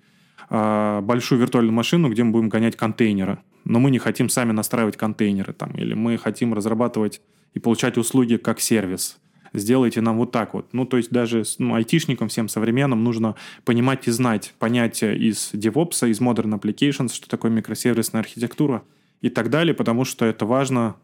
а, 0.48 1.00
большую 1.00 1.40
виртуальную 1.40 1.74
машину, 1.74 2.10
где 2.10 2.24
мы 2.24 2.32
будем 2.32 2.48
гонять 2.48 2.76
контейнеры. 2.76 3.38
Но 3.64 3.78
мы 3.78 3.90
не 3.90 3.98
хотим 3.98 4.28
сами 4.28 4.52
настраивать 4.52 4.96
контейнеры. 4.96 5.52
Там, 5.52 5.72
или 5.72 5.94
мы 5.94 6.18
хотим 6.18 6.54
разрабатывать 6.54 7.20
и 7.54 7.58
получать 7.58 7.96
услуги 7.98 8.36
как 8.36 8.60
сервис. 8.60 9.18
Сделайте 9.54 10.00
нам 10.00 10.16
вот 10.16 10.32
так 10.32 10.54
вот. 10.54 10.72
Ну, 10.72 10.86
то 10.86 10.96
есть 10.96 11.10
даже 11.10 11.44
ну, 11.58 11.74
айтишникам 11.74 12.28
всем 12.28 12.48
современным 12.48 13.04
нужно 13.04 13.34
понимать 13.64 14.08
и 14.08 14.10
знать 14.10 14.54
понятия 14.58 15.14
из 15.14 15.52
DevOps, 15.52 16.08
из 16.08 16.20
Modern 16.20 16.58
Applications, 16.58 17.12
что 17.12 17.28
такое 17.28 17.50
микросервисная 17.50 18.22
архитектура 18.22 18.82
и 19.20 19.28
так 19.28 19.50
далее, 19.50 19.74
потому 19.74 20.04
что 20.04 20.24
это 20.24 20.46
важно 20.46 20.96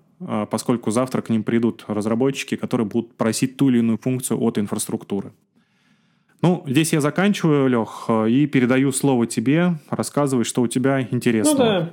поскольку 0.51 0.91
завтра 0.91 1.23
к 1.23 1.31
ним 1.31 1.45
придут 1.45 1.85
разработчики, 1.89 2.57
которые 2.57 2.87
будут 2.87 3.17
просить 3.17 3.57
ту 3.57 3.71
или 3.71 3.79
иную 3.79 3.99
функцию 3.99 4.41
от 4.41 4.59
инфраструктуры. 4.59 5.33
Ну, 6.41 6.63
здесь 6.67 6.93
я 6.93 7.01
заканчиваю, 7.01 7.69
Лех, 7.69 8.09
и 8.29 8.47
передаю 8.47 8.93
слово 8.93 9.27
тебе. 9.27 9.75
Рассказывай, 9.91 10.45
что 10.45 10.63
у 10.63 10.67
тебя 10.69 11.03
интересного. 11.03 11.57
Ну 11.57 11.59
да, 11.59 11.91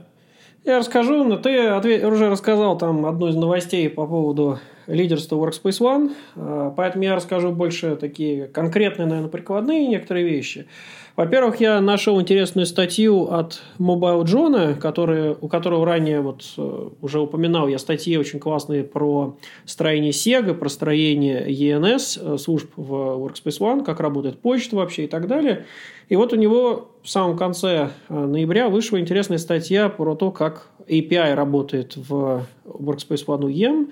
я 0.64 0.78
расскажу, 0.80 1.24
но 1.24 1.38
ты 1.38 2.08
уже 2.08 2.30
рассказал 2.30 2.78
там 2.78 3.06
одну 3.06 3.28
из 3.30 3.36
новостей 3.36 3.90
по 3.90 4.06
поводу 4.06 4.60
лидерства 4.88 5.36
Workspace 5.36 5.80
ONE, 5.80 6.12
а, 6.36 6.71
поэтому 6.71 7.04
я 7.04 7.15
расскажу 7.15 7.52
больше 7.52 7.95
такие 7.95 8.48
конкретные, 8.48 9.08
наверное, 9.08 9.30
прикладные 9.30 9.88
некоторые 9.88 10.26
вещи. 10.26 10.67
Во-первых, 11.15 11.62
я 11.62 11.80
нашел 11.80 12.19
интересную 12.19 12.65
статью 12.65 13.32
от 13.32 13.62
Mobile 13.80 14.24
John, 14.26 14.76
который, 14.76 15.38
у 15.39 15.48
которого 15.48 15.86
ранее 15.86 16.19
вот 16.19 16.43
э, 16.58 16.89
уже 17.02 17.21
упоминал 17.21 17.69
я 17.69 17.78
статьи 17.80 18.17
очень 18.17 18.39
классные 18.39 18.84
про 18.84 19.38
строение 19.63 20.12
Sega, 20.12 20.54
про 20.54 20.67
строение 20.67 21.48
ENS 21.48 22.19
э, 22.21 22.38
служб 22.38 22.69
в 22.76 22.91
Workspace 22.93 23.60
ONE, 23.60 23.86
как 23.86 24.02
работает 24.02 24.39
почта 24.39 24.76
вообще 24.76 25.06
и 25.06 25.08
так 25.08 25.28
далее. 25.28 25.65
И 26.10 26.17
вот 26.17 26.34
у 26.34 26.36
него 26.36 26.91
в 27.02 27.10
самом 27.10 27.38
конце 27.38 27.91
э, 28.10 28.13
ноября 28.13 28.67
вышла 28.67 29.00
интересная 29.00 29.38
статья 29.38 29.88
про 29.88 30.15
то, 30.15 30.32
как 30.32 30.67
API 30.89 31.34
работает 31.34 31.95
в 31.95 32.45
Workspace 32.65 33.26
ONE 33.26 33.48
UEM, 33.48 33.91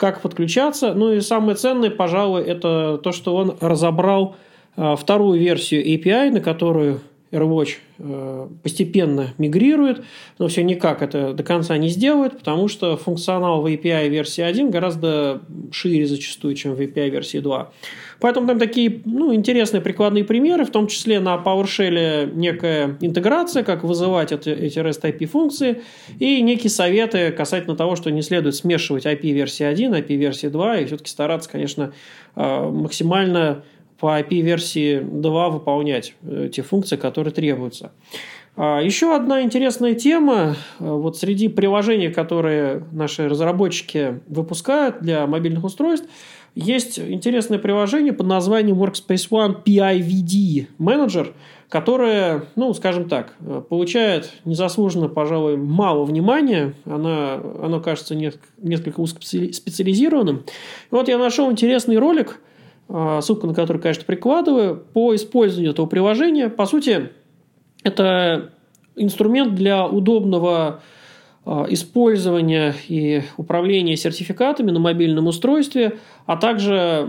как 0.00 0.22
подключаться. 0.22 0.94
Ну 0.94 1.12
и 1.12 1.20
самое 1.20 1.56
ценное, 1.56 1.90
пожалуй, 1.90 2.42
это 2.42 2.98
то, 3.04 3.12
что 3.12 3.36
он 3.36 3.56
разобрал 3.60 4.34
а, 4.74 4.96
вторую 4.96 5.38
версию 5.38 5.86
API, 5.86 6.30
на 6.30 6.40
которую 6.40 7.02
AirWatch 7.32 7.76
э, 7.98 8.48
постепенно 8.62 9.34
мигрирует, 9.38 10.02
но 10.38 10.48
все 10.48 10.64
никак 10.64 11.00
это 11.02 11.32
до 11.32 11.42
конца 11.42 11.76
не 11.76 11.88
сделает, 11.88 12.38
потому 12.38 12.66
что 12.68 12.96
функционал 12.96 13.62
в 13.62 13.66
API 13.66 14.08
версии 14.08 14.42
1 14.42 14.70
гораздо 14.70 15.40
шире 15.70 16.06
зачастую, 16.06 16.54
чем 16.54 16.74
в 16.74 16.80
API 16.80 17.08
версии 17.08 17.38
2. 17.38 17.72
Поэтому 18.20 18.46
там 18.46 18.58
такие 18.58 19.00
ну, 19.04 19.32
интересные 19.32 19.80
прикладные 19.80 20.24
примеры, 20.24 20.64
в 20.64 20.70
том 20.70 20.88
числе 20.88 21.20
на 21.20 21.36
PowerShell 21.36 22.34
некая 22.34 22.98
интеграция, 23.00 23.62
как 23.62 23.84
вызывать 23.84 24.32
эти, 24.32 24.50
эти 24.50 24.78
REST 24.78 25.02
IP 25.02 25.26
функции, 25.26 25.82
и 26.18 26.42
некие 26.42 26.70
советы 26.70 27.30
касательно 27.30 27.76
того, 27.76 27.96
что 27.96 28.10
не 28.10 28.22
следует 28.22 28.56
смешивать 28.56 29.06
IP 29.06 29.30
версии 29.30 29.64
1, 29.64 29.94
IP 29.94 30.16
версии 30.16 30.48
2, 30.48 30.78
и 30.78 30.86
все-таки 30.86 31.08
стараться, 31.08 31.48
конечно, 31.48 31.92
э, 32.36 32.70
максимально 32.70 33.62
по 34.00 34.18
IP-версии 34.18 35.00
2 35.00 35.48
выполнять 35.50 36.14
э, 36.22 36.48
те 36.52 36.62
функции, 36.62 36.96
которые 36.96 37.32
требуются. 37.32 37.92
А, 38.56 38.80
еще 38.80 39.14
одна 39.14 39.42
интересная 39.42 39.94
тема. 39.94 40.56
Э, 40.78 40.90
вот 40.90 41.18
среди 41.18 41.48
приложений, 41.48 42.08
которые 42.08 42.84
наши 42.92 43.28
разработчики 43.28 44.20
выпускают 44.26 45.00
для 45.00 45.26
мобильных 45.26 45.64
устройств, 45.64 46.08
есть 46.54 46.98
интересное 46.98 47.58
приложение 47.58 48.12
под 48.12 48.26
названием 48.26 48.82
Workspace 48.82 49.28
ONE 49.30 49.62
PIVD 49.64 50.66
Manager, 50.80 51.32
которое, 51.68 52.46
ну, 52.56 52.74
скажем 52.74 53.08
так, 53.08 53.34
получает 53.68 54.32
незаслуженно, 54.44 55.08
пожалуй, 55.08 55.56
мало 55.56 56.04
внимания. 56.04 56.74
Она, 56.84 57.34
оно 57.62 57.80
кажется 57.80 58.16
несколько 58.16 58.98
узкоспециализированным. 59.00 60.38
И 60.38 60.94
вот 60.94 61.06
я 61.06 61.18
нашел 61.18 61.52
интересный 61.52 61.98
ролик, 61.98 62.40
ссылку 63.20 63.46
на 63.46 63.54
который, 63.54 63.80
конечно, 63.80 64.04
прикладываю, 64.04 64.76
по 64.76 65.14
использованию 65.14 65.72
этого 65.72 65.86
приложения. 65.86 66.48
По 66.48 66.66
сути, 66.66 67.10
это 67.84 68.50
инструмент 68.96 69.54
для 69.54 69.86
удобного 69.86 70.82
а, 71.44 71.66
использования 71.68 72.74
и 72.88 73.22
управления 73.36 73.96
сертификатами 73.96 74.70
на 74.70 74.78
мобильном 74.78 75.26
устройстве, 75.26 75.98
а 76.26 76.36
также 76.36 77.08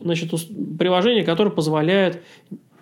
значит, 0.00 0.30
приложение, 0.78 1.24
которое 1.24 1.50
позволяет 1.50 2.22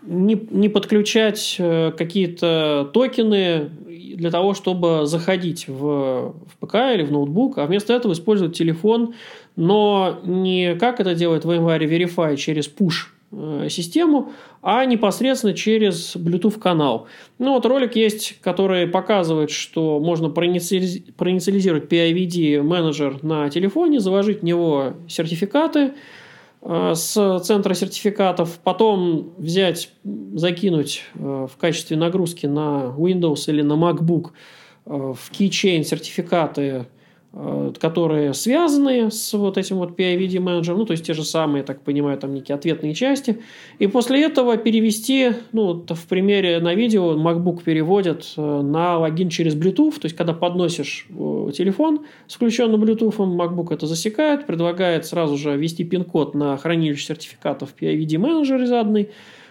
не, 0.03 0.41
не 0.51 0.69
подключать 0.69 1.57
э, 1.59 1.93
какие-то 1.97 2.91
токены 2.95 3.71
для 3.89 4.31
того, 4.31 4.55
чтобы 4.55 5.05
заходить 5.05 5.69
в, 5.69 6.35
в 6.47 6.57
ПК 6.59 6.77
или 6.95 7.03
в 7.03 7.13
ноутбук, 7.13 7.59
а 7.59 7.67
вместо 7.67 7.93
этого 7.93 8.15
использовать 8.15 8.57
телефон, 8.57 9.15
но 9.59 10.21
не 10.25 10.75
как 10.77 11.01
это 11.01 11.15
делает 11.15 11.45
VMware 11.45 11.87
Verify 11.87 12.37
через 12.37 12.67
push 12.69 13.09
Э, 13.31 13.67
систему, 13.69 14.33
а 14.63 14.87
непосредственно 14.87 15.53
через 15.53 16.17
Bluetooth 16.17 16.59
канал. 16.59 17.09
Ну 17.39 17.53
вот 17.53 17.67
ролик 17.67 17.95
есть, 17.95 18.41
который 18.41 18.87
показывает, 18.87 19.51
что 19.51 20.01
можно 20.01 20.31
проинициализировать 20.31 21.93
PIVD 21.93 22.63
менеджер 22.63 23.23
на 23.23 23.51
телефоне, 23.51 24.01
заложить 24.01 24.41
в 24.41 24.45
него 24.45 24.95
сертификаты 25.09 25.93
э, 26.63 26.93
с 26.95 27.41
центра 27.41 27.75
сертификатов, 27.75 28.59
потом 28.65 29.35
взять, 29.37 29.91
закинуть 30.33 31.03
э, 31.15 31.49
в 31.53 31.55
качестве 31.59 31.99
нагрузки 31.99 32.47
на 32.47 32.95
Windows 32.97 33.45
или 33.49 33.61
на 33.61 33.75
MacBook 33.75 34.31
в 34.87 35.19
keychain 35.33 35.83
сертификаты 35.83 36.87
которые 37.33 38.33
связаны 38.33 39.11
с 39.11 39.35
вот 39.35 39.59
этим 39.59 39.77
вот 39.77 39.99
PIVD 39.99 40.41
менеджером, 40.41 40.79
ну, 40.79 40.87
то 40.87 40.93
есть 40.93 41.05
те 41.05 41.13
же 41.13 41.25
самые, 41.25 41.63
так 41.63 41.83
понимаю, 41.83 42.19
там 42.19 42.33
некие 42.33 42.55
ответные 42.55 42.95
части, 42.95 43.41
и 43.79 43.87
после 43.87 44.25
этого 44.25 44.57
перевести, 44.57 45.33
ну, 45.53 45.67
вот 45.67 45.91
в 45.91 46.07
примере 46.07 46.59
на 46.61 46.75
видео 46.75 47.17
MacBook 47.17 47.63
переводит 47.63 48.33
э, 48.37 48.63
на 48.63 48.99
логин 48.99 49.29
через 49.29 49.55
Bluetooth, 49.55 50.01
то 50.01 50.07
есть 50.07 50.17
когда 50.17 50.33
подносишь 50.33 51.07
э, 51.11 51.51
телефон 51.55 52.07
с 52.27 52.35
включенным 52.35 52.83
Bluetooth, 52.83 53.17
MacBook 53.17 53.75
это 53.75 53.87
засекает, 53.87 54.47
предлагает 54.47 55.05
сразу 55.05 55.37
же 55.37 55.55
ввести 55.55 55.85
пин-код 55.85 56.35
на 56.35 56.57
хранилище 56.57 57.05
сертификатов 57.05 57.75
PIVD 57.79 58.17
менеджер 58.17 58.65
заданный, 58.67 59.11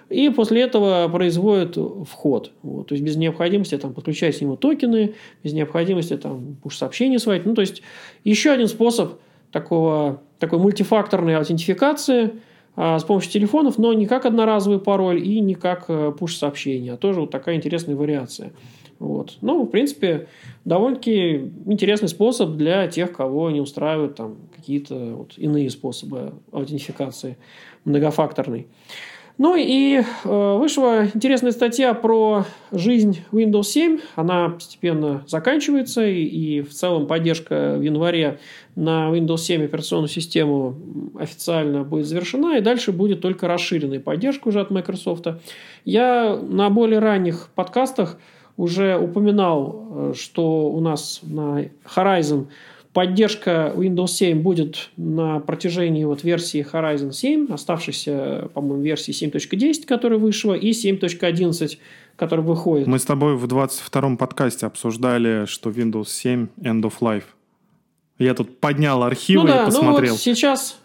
и 0.10 0.30
после 0.30 0.62
этого 0.62 1.08
производит 1.10 1.78
вход. 2.08 2.52
Вот. 2.62 2.88
То 2.88 2.96
есть 2.96 3.04
без 3.04 3.16
необходимости 3.16 3.78
там, 3.78 3.94
подключать 3.94 4.38
к 4.38 4.42
нему 4.42 4.56
токены, 4.56 5.16
без 5.44 5.54
необходимости 5.54 6.16
там, 6.18 6.58
пуш-сообщения 6.64 7.20
сводить. 7.20 7.46
Ну, 7.46 7.56
то 7.56 7.62
есть 7.62 7.82
еще 8.24 8.52
один 8.52 8.68
способ 8.68 9.20
такого, 9.52 10.22
такой 10.40 10.60
мультифакторной 10.60 11.36
аутентификации 11.38 12.32
а, 12.76 13.00
с 13.00 13.04
помощью 13.04 13.32
телефонов, 13.32 13.78
но 13.78 13.92
не 13.94 14.06
как 14.06 14.26
одноразовый 14.26 14.80
пароль 14.80 15.22
и 15.22 15.40
не 15.40 15.56
как 15.56 15.86
э, 15.88 16.14
пуш-сообщение, 16.18 16.94
а 16.94 16.98
тоже 16.98 17.22
вот 17.22 17.32
такая 17.32 17.56
интересная 17.56 17.96
вариация. 17.96 18.54
Вот. 19.00 19.38
Ну, 19.42 19.64
в 19.64 19.68
принципе, 19.68 20.28
довольно-таки 20.66 21.52
интересный 21.66 22.08
способ 22.08 22.52
для 22.52 22.88
тех, 22.88 23.14
кого 23.14 23.52
не 23.52 23.62
устраивают 23.62 24.16
там 24.16 24.38
какие-то 24.56 24.96
вот 25.16 25.34
иные 25.38 25.70
способы 25.70 26.34
аутентификации 26.52 27.38
многофакторной. 27.86 28.68
Ну 29.38 29.56
и 29.56 30.02
э, 30.02 30.58
вышла 30.58 31.06
интересная 31.14 31.52
статья 31.52 31.94
про 31.94 32.46
жизнь 32.72 33.22
Windows 33.32 33.64
7. 33.66 34.00
Она 34.16 34.50
постепенно 34.50 35.24
заканчивается, 35.28 36.08
и, 36.08 36.24
и 36.24 36.62
в 36.62 36.72
целом 36.72 37.06
поддержка 37.06 37.76
в 37.78 37.82
январе 37.82 38.40
на 38.76 39.12
Windows 39.12 39.38
7 39.38 39.66
операционную 39.66 40.10
систему 40.10 40.76
официально 41.20 41.84
будет 41.84 42.08
завершена, 42.08 42.58
и 42.58 42.62
дальше 42.62 42.92
будет 42.92 43.22
только 43.22 43.48
расширенная 43.48 44.00
поддержка 44.00 44.48
уже 44.48 44.60
от 44.60 44.72
Microsoft. 44.72 45.28
Я 45.86 46.36
на 46.36 46.72
более 46.72 46.98
ранних 46.98 47.50
подкастах 47.54 48.18
уже 48.58 48.98
упоминал, 48.98 49.88
э, 49.90 50.14
что 50.16 50.72
у 50.72 50.80
нас 50.80 51.20
на 51.22 51.66
Horizon 51.96 52.48
Поддержка 52.98 53.74
Windows 53.76 54.08
7 54.08 54.42
будет 54.42 54.90
на 54.98 55.40
протяжении 55.40 56.04
вот 56.04 56.24
версии 56.24 56.66
Horizon 56.66 57.12
7, 57.12 57.54
оставшейся, 57.54 58.50
по-моему, 58.56 58.82
версии 58.82 59.12
7.10, 59.12 59.86
которая 59.86 60.18
вышла, 60.18 60.56
и 60.56 60.72
7.11, 60.72 61.78
которая 62.16 62.44
выходит. 62.44 62.88
Мы 62.88 62.98
с 62.98 63.06
тобой 63.06 63.36
в 63.36 63.46
22-м 63.46 64.18
подкасте 64.18 64.66
обсуждали, 64.66 65.46
что 65.46 65.70
Windows 65.70 66.08
7 66.08 66.48
End 66.62 66.82
of 66.82 66.94
Life. 67.02 67.26
Я 68.18 68.34
тут 68.34 68.58
поднял 68.60 69.04
архивы 69.04 69.44
ну, 69.44 69.48
да, 69.48 69.62
и 69.62 69.66
посмотрел. 69.66 70.02
Ну 70.02 70.12
вот 70.14 70.20
сейчас 70.20 70.80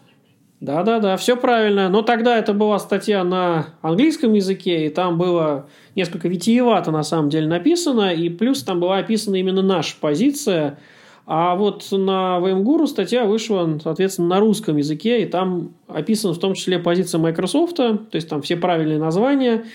да-да-да, 0.59 1.17
все 1.17 1.35
правильно. 1.35 1.89
Но 1.89 2.03
тогда 2.03 2.37
это 2.37 2.53
была 2.53 2.77
статья 2.77 3.23
на 3.23 3.69
английском 3.81 4.33
языке, 4.33 4.85
и 4.85 4.89
там 4.89 5.17
было 5.17 5.67
несколько 5.95 6.27
витиевато 6.27 6.91
на 6.91 7.01
самом 7.01 7.29
деле 7.29 7.47
написано, 7.47 8.13
и 8.13 8.29
плюс 8.29 8.61
там 8.61 8.79
была 8.79 8.99
описана 8.99 9.37
именно 9.37 9.63
наша 9.63 9.95
позиция– 9.99 10.77
а 11.25 11.55
вот 11.55 11.87
на 11.91 12.39
VMGuru 12.41 12.85
статья 12.85 13.25
вышла, 13.25 13.79
соответственно, 13.81 14.27
на 14.27 14.39
русском 14.39 14.77
языке, 14.77 15.21
и 15.21 15.25
там 15.25 15.73
описана 15.87 16.33
в 16.33 16.39
том 16.39 16.53
числе 16.53 16.79
позиция 16.79 17.19
Microsoft, 17.19 17.77
то 17.77 18.07
есть 18.11 18.27
там 18.27 18.41
все 18.41 18.57
правильные 18.57 18.99
названия. 18.99 19.65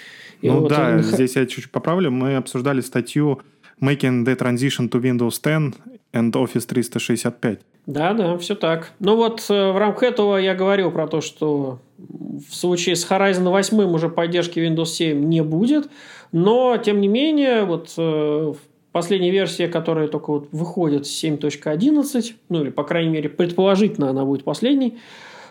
И 0.43 0.49
ну 0.49 0.61
вот 0.61 0.71
да, 0.71 0.95
он... 0.97 1.03
здесь 1.03 1.37
я 1.37 1.47
чуть-чуть 1.47 1.71
поправлю. 1.71 2.11
Мы 2.11 2.37
обсуждали 2.37 2.81
статью 2.81 3.41
Making 3.81 4.25
the 4.25 4.37
Transition 4.37 4.91
to 4.91 5.01
Windows 5.01 5.41
10 5.43 5.75
and 6.13 6.33
Office 6.33 6.67
365. 6.67 7.61
Да, 7.87 8.13
да, 8.13 8.37
все 8.37 8.55
так. 8.55 8.93
Ну 9.01 9.17
вот 9.17 9.45
э, 9.49 9.73
в 9.73 9.79
рамках 9.79 10.03
этого 10.03 10.37
я 10.37 10.55
говорил 10.55 10.91
про 10.91 11.09
то, 11.09 11.23
что 11.23 11.81
в 11.97 12.55
случае 12.55 12.97
с 12.97 13.11
Horizon 13.11 13.49
8 13.49 13.79
уже 13.91 14.11
поддержки 14.11 14.59
Windows 14.59 14.87
7 14.87 15.25
не 15.25 15.43
будет, 15.43 15.89
но 16.31 16.77
тем 16.77 17.01
не 17.01 17.09
менее 17.09 17.65
вот 17.65 17.95
э, 17.97 18.53
Последняя 18.93 19.31
версия, 19.31 19.69
которая 19.69 20.09
только 20.09 20.31
вот 20.31 20.49
выходит 20.53 21.03
7.11, 21.03 22.33
ну 22.49 22.63
или, 22.63 22.71
по 22.71 22.85
крайней 22.85 23.11
мере, 23.11 23.29
предположительно 23.29 24.11
она 24.11 24.25
будет 24.25 24.45
последней, 24.45 24.99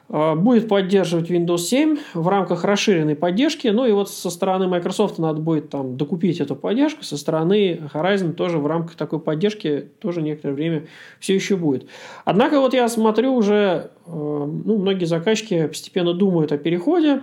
а, 0.09 0.35
будет 0.35 0.69
поддерживать 0.69 1.29
Windows 1.29 1.59
7 1.59 1.97
в 2.13 2.27
рамках 2.27 2.63
расширенной 2.63 3.15
поддержки. 3.15 3.67
Ну 3.67 3.85
и 3.85 3.91
вот 3.91 4.09
со 4.09 4.29
стороны 4.29 4.67
Microsoft 4.67 5.17
надо 5.19 5.41
будет 5.41 5.69
там 5.69 5.97
докупить 5.97 6.39
эту 6.39 6.55
поддержку, 6.55 7.03
со 7.03 7.17
стороны 7.17 7.81
Horizon 7.93 8.33
тоже 8.33 8.57
в 8.57 8.67
рамках 8.67 8.95
такой 8.95 9.19
поддержки 9.19 9.89
тоже 9.99 10.21
некоторое 10.21 10.53
время 10.53 10.87
все 11.19 11.35
еще 11.35 11.57
будет. 11.57 11.87
Однако 12.23 12.59
вот 12.61 12.73
я 12.73 12.87
смотрю 12.87 13.33
уже, 13.33 13.91
э, 14.05 14.09
ну, 14.09 14.77
многие 14.77 15.05
заказчики 15.05 15.67
постепенно 15.67 16.13
думают 16.13 16.51
о 16.51 16.57
переходе. 16.57 17.21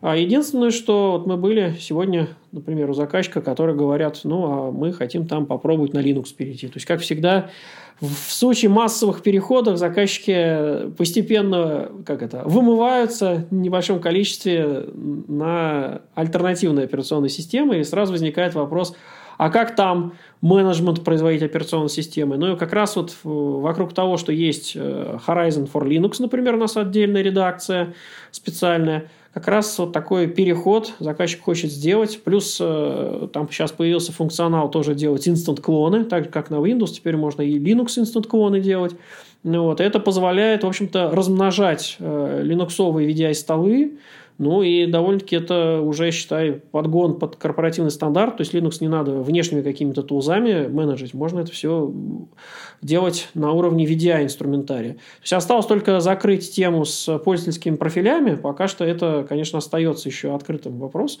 А 0.00 0.16
единственное, 0.16 0.70
что 0.70 1.12
вот 1.12 1.26
мы 1.26 1.36
были 1.36 1.76
сегодня, 1.80 2.28
например, 2.52 2.90
у 2.90 2.94
заказчика, 2.94 3.40
которые 3.40 3.76
говорят, 3.76 4.20
ну, 4.24 4.44
а 4.44 4.70
мы 4.70 4.92
хотим 4.92 5.26
там 5.26 5.46
попробовать 5.46 5.94
на 5.94 6.00
Linux 6.00 6.34
перейти. 6.36 6.68
То 6.68 6.76
есть, 6.76 6.86
как 6.86 7.00
всегда, 7.00 7.50
в 8.00 8.30
случае 8.30 8.70
массовых 8.70 9.22
переходов 9.22 9.78
заказчики 9.78 10.90
постепенно 10.98 11.90
как 12.04 12.22
это, 12.22 12.42
вымываются 12.44 13.46
в 13.50 13.54
небольшом 13.54 14.00
количестве 14.00 14.86
на 14.94 16.02
альтернативные 16.14 16.84
операционные 16.84 17.30
системы, 17.30 17.78
и 17.78 17.84
сразу 17.84 18.12
возникает 18.12 18.54
вопрос, 18.54 18.94
а 19.38 19.50
как 19.50 19.76
там 19.76 20.14
менеджмент 20.40 21.04
производить 21.04 21.42
операционной 21.42 21.88
системы? 21.88 22.36
Ну 22.36 22.54
и 22.54 22.56
как 22.56 22.72
раз 22.72 22.96
вот 22.96 23.14
вокруг 23.22 23.92
того, 23.92 24.16
что 24.16 24.32
есть 24.32 24.72
э, 24.74 25.18
Horizon 25.26 25.70
for 25.70 25.86
Linux, 25.86 26.16
например, 26.20 26.54
у 26.54 26.58
нас 26.58 26.76
отдельная 26.76 27.22
редакция 27.22 27.94
специальная, 28.30 29.10
как 29.36 29.48
раз 29.48 29.78
вот 29.78 29.92
такой 29.92 30.28
переход 30.28 30.94
заказчик 30.98 31.42
хочет 31.42 31.70
сделать. 31.70 32.22
Плюс 32.24 32.56
э, 32.58 33.28
там 33.34 33.50
сейчас 33.50 33.70
появился 33.70 34.10
функционал 34.10 34.70
тоже 34.70 34.94
делать 34.94 35.28
instant 35.28 35.60
клоны, 35.60 36.04
так 36.04 36.24
же 36.24 36.30
как 36.30 36.48
на 36.48 36.54
Windows. 36.54 36.86
Теперь 36.86 37.18
можно 37.18 37.42
и 37.42 37.58
Linux 37.58 37.98
instant 37.98 38.26
клоны 38.26 38.60
делать. 38.60 38.94
Ну, 39.42 39.64
вот. 39.64 39.82
Это 39.82 40.00
позволяет, 40.00 40.64
в 40.64 40.66
общем-то, 40.66 41.10
размножать 41.10 41.96
э, 41.98 42.40
линуксовые 42.44 43.10
VDI-столы, 43.10 43.98
ну 44.38 44.62
и 44.62 44.86
довольно-таки 44.86 45.36
это 45.36 45.80
уже, 45.80 46.10
считай, 46.10 46.52
подгон 46.52 47.18
под 47.18 47.36
корпоративный 47.36 47.90
стандарт. 47.90 48.36
То 48.36 48.42
есть 48.42 48.54
Linux 48.54 48.78
не 48.80 48.88
надо 48.88 49.12
внешними 49.12 49.62
какими-то 49.62 50.02
тулзами 50.02 50.66
менеджить. 50.66 51.14
Можно 51.14 51.40
это 51.40 51.52
все 51.52 51.90
делать 52.82 53.28
на 53.34 53.52
уровне 53.52 53.86
VDI 53.86 54.24
инструментария. 54.24 54.94
То 54.94 55.22
есть 55.22 55.32
осталось 55.32 55.66
только 55.66 56.00
закрыть 56.00 56.54
тему 56.54 56.84
с 56.84 57.18
пользовательскими 57.18 57.76
профилями. 57.76 58.34
Пока 58.34 58.68
что 58.68 58.84
это, 58.84 59.24
конечно, 59.26 59.58
остается 59.58 60.08
еще 60.08 60.34
открытым 60.34 60.78
вопрос 60.78 61.18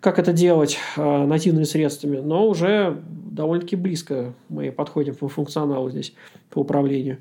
как 0.00 0.18
это 0.18 0.32
делать 0.32 0.78
э, 0.96 1.24
нативными 1.26 1.64
средствами, 1.64 2.18
но 2.18 2.46
уже 2.46 3.02
довольно-таки 3.08 3.76
близко 3.76 4.32
мы 4.48 4.70
подходим 4.70 5.14
по 5.16 5.28
функционалу 5.28 5.90
здесь, 5.90 6.14
по 6.50 6.60
управлению. 6.60 7.18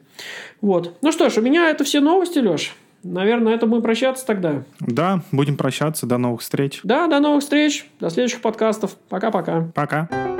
Вот. 0.61 0.93
Ну 1.01 1.11
что 1.11 1.30
ж, 1.30 1.38
у 1.38 1.41
меня 1.41 1.69
это 1.69 1.84
все 1.84 2.01
новости, 2.01 2.39
Леш. 2.39 2.75
Наверное, 3.13 3.51
на 3.51 3.55
этом 3.55 3.69
будем 3.69 3.83
прощаться 3.83 4.25
тогда. 4.25 4.63
Да, 4.79 5.21
будем 5.31 5.57
прощаться. 5.57 6.05
До 6.05 6.17
новых 6.17 6.41
встреч. 6.41 6.81
Да, 6.83 7.07
до 7.07 7.19
новых 7.19 7.43
встреч. 7.43 7.87
До 7.99 8.09
следующих 8.09 8.41
подкастов. 8.41 8.95
Пока-пока. 9.09 9.69
Пока. 9.73 10.01
-пока. 10.01 10.07
Пока. 10.07 10.36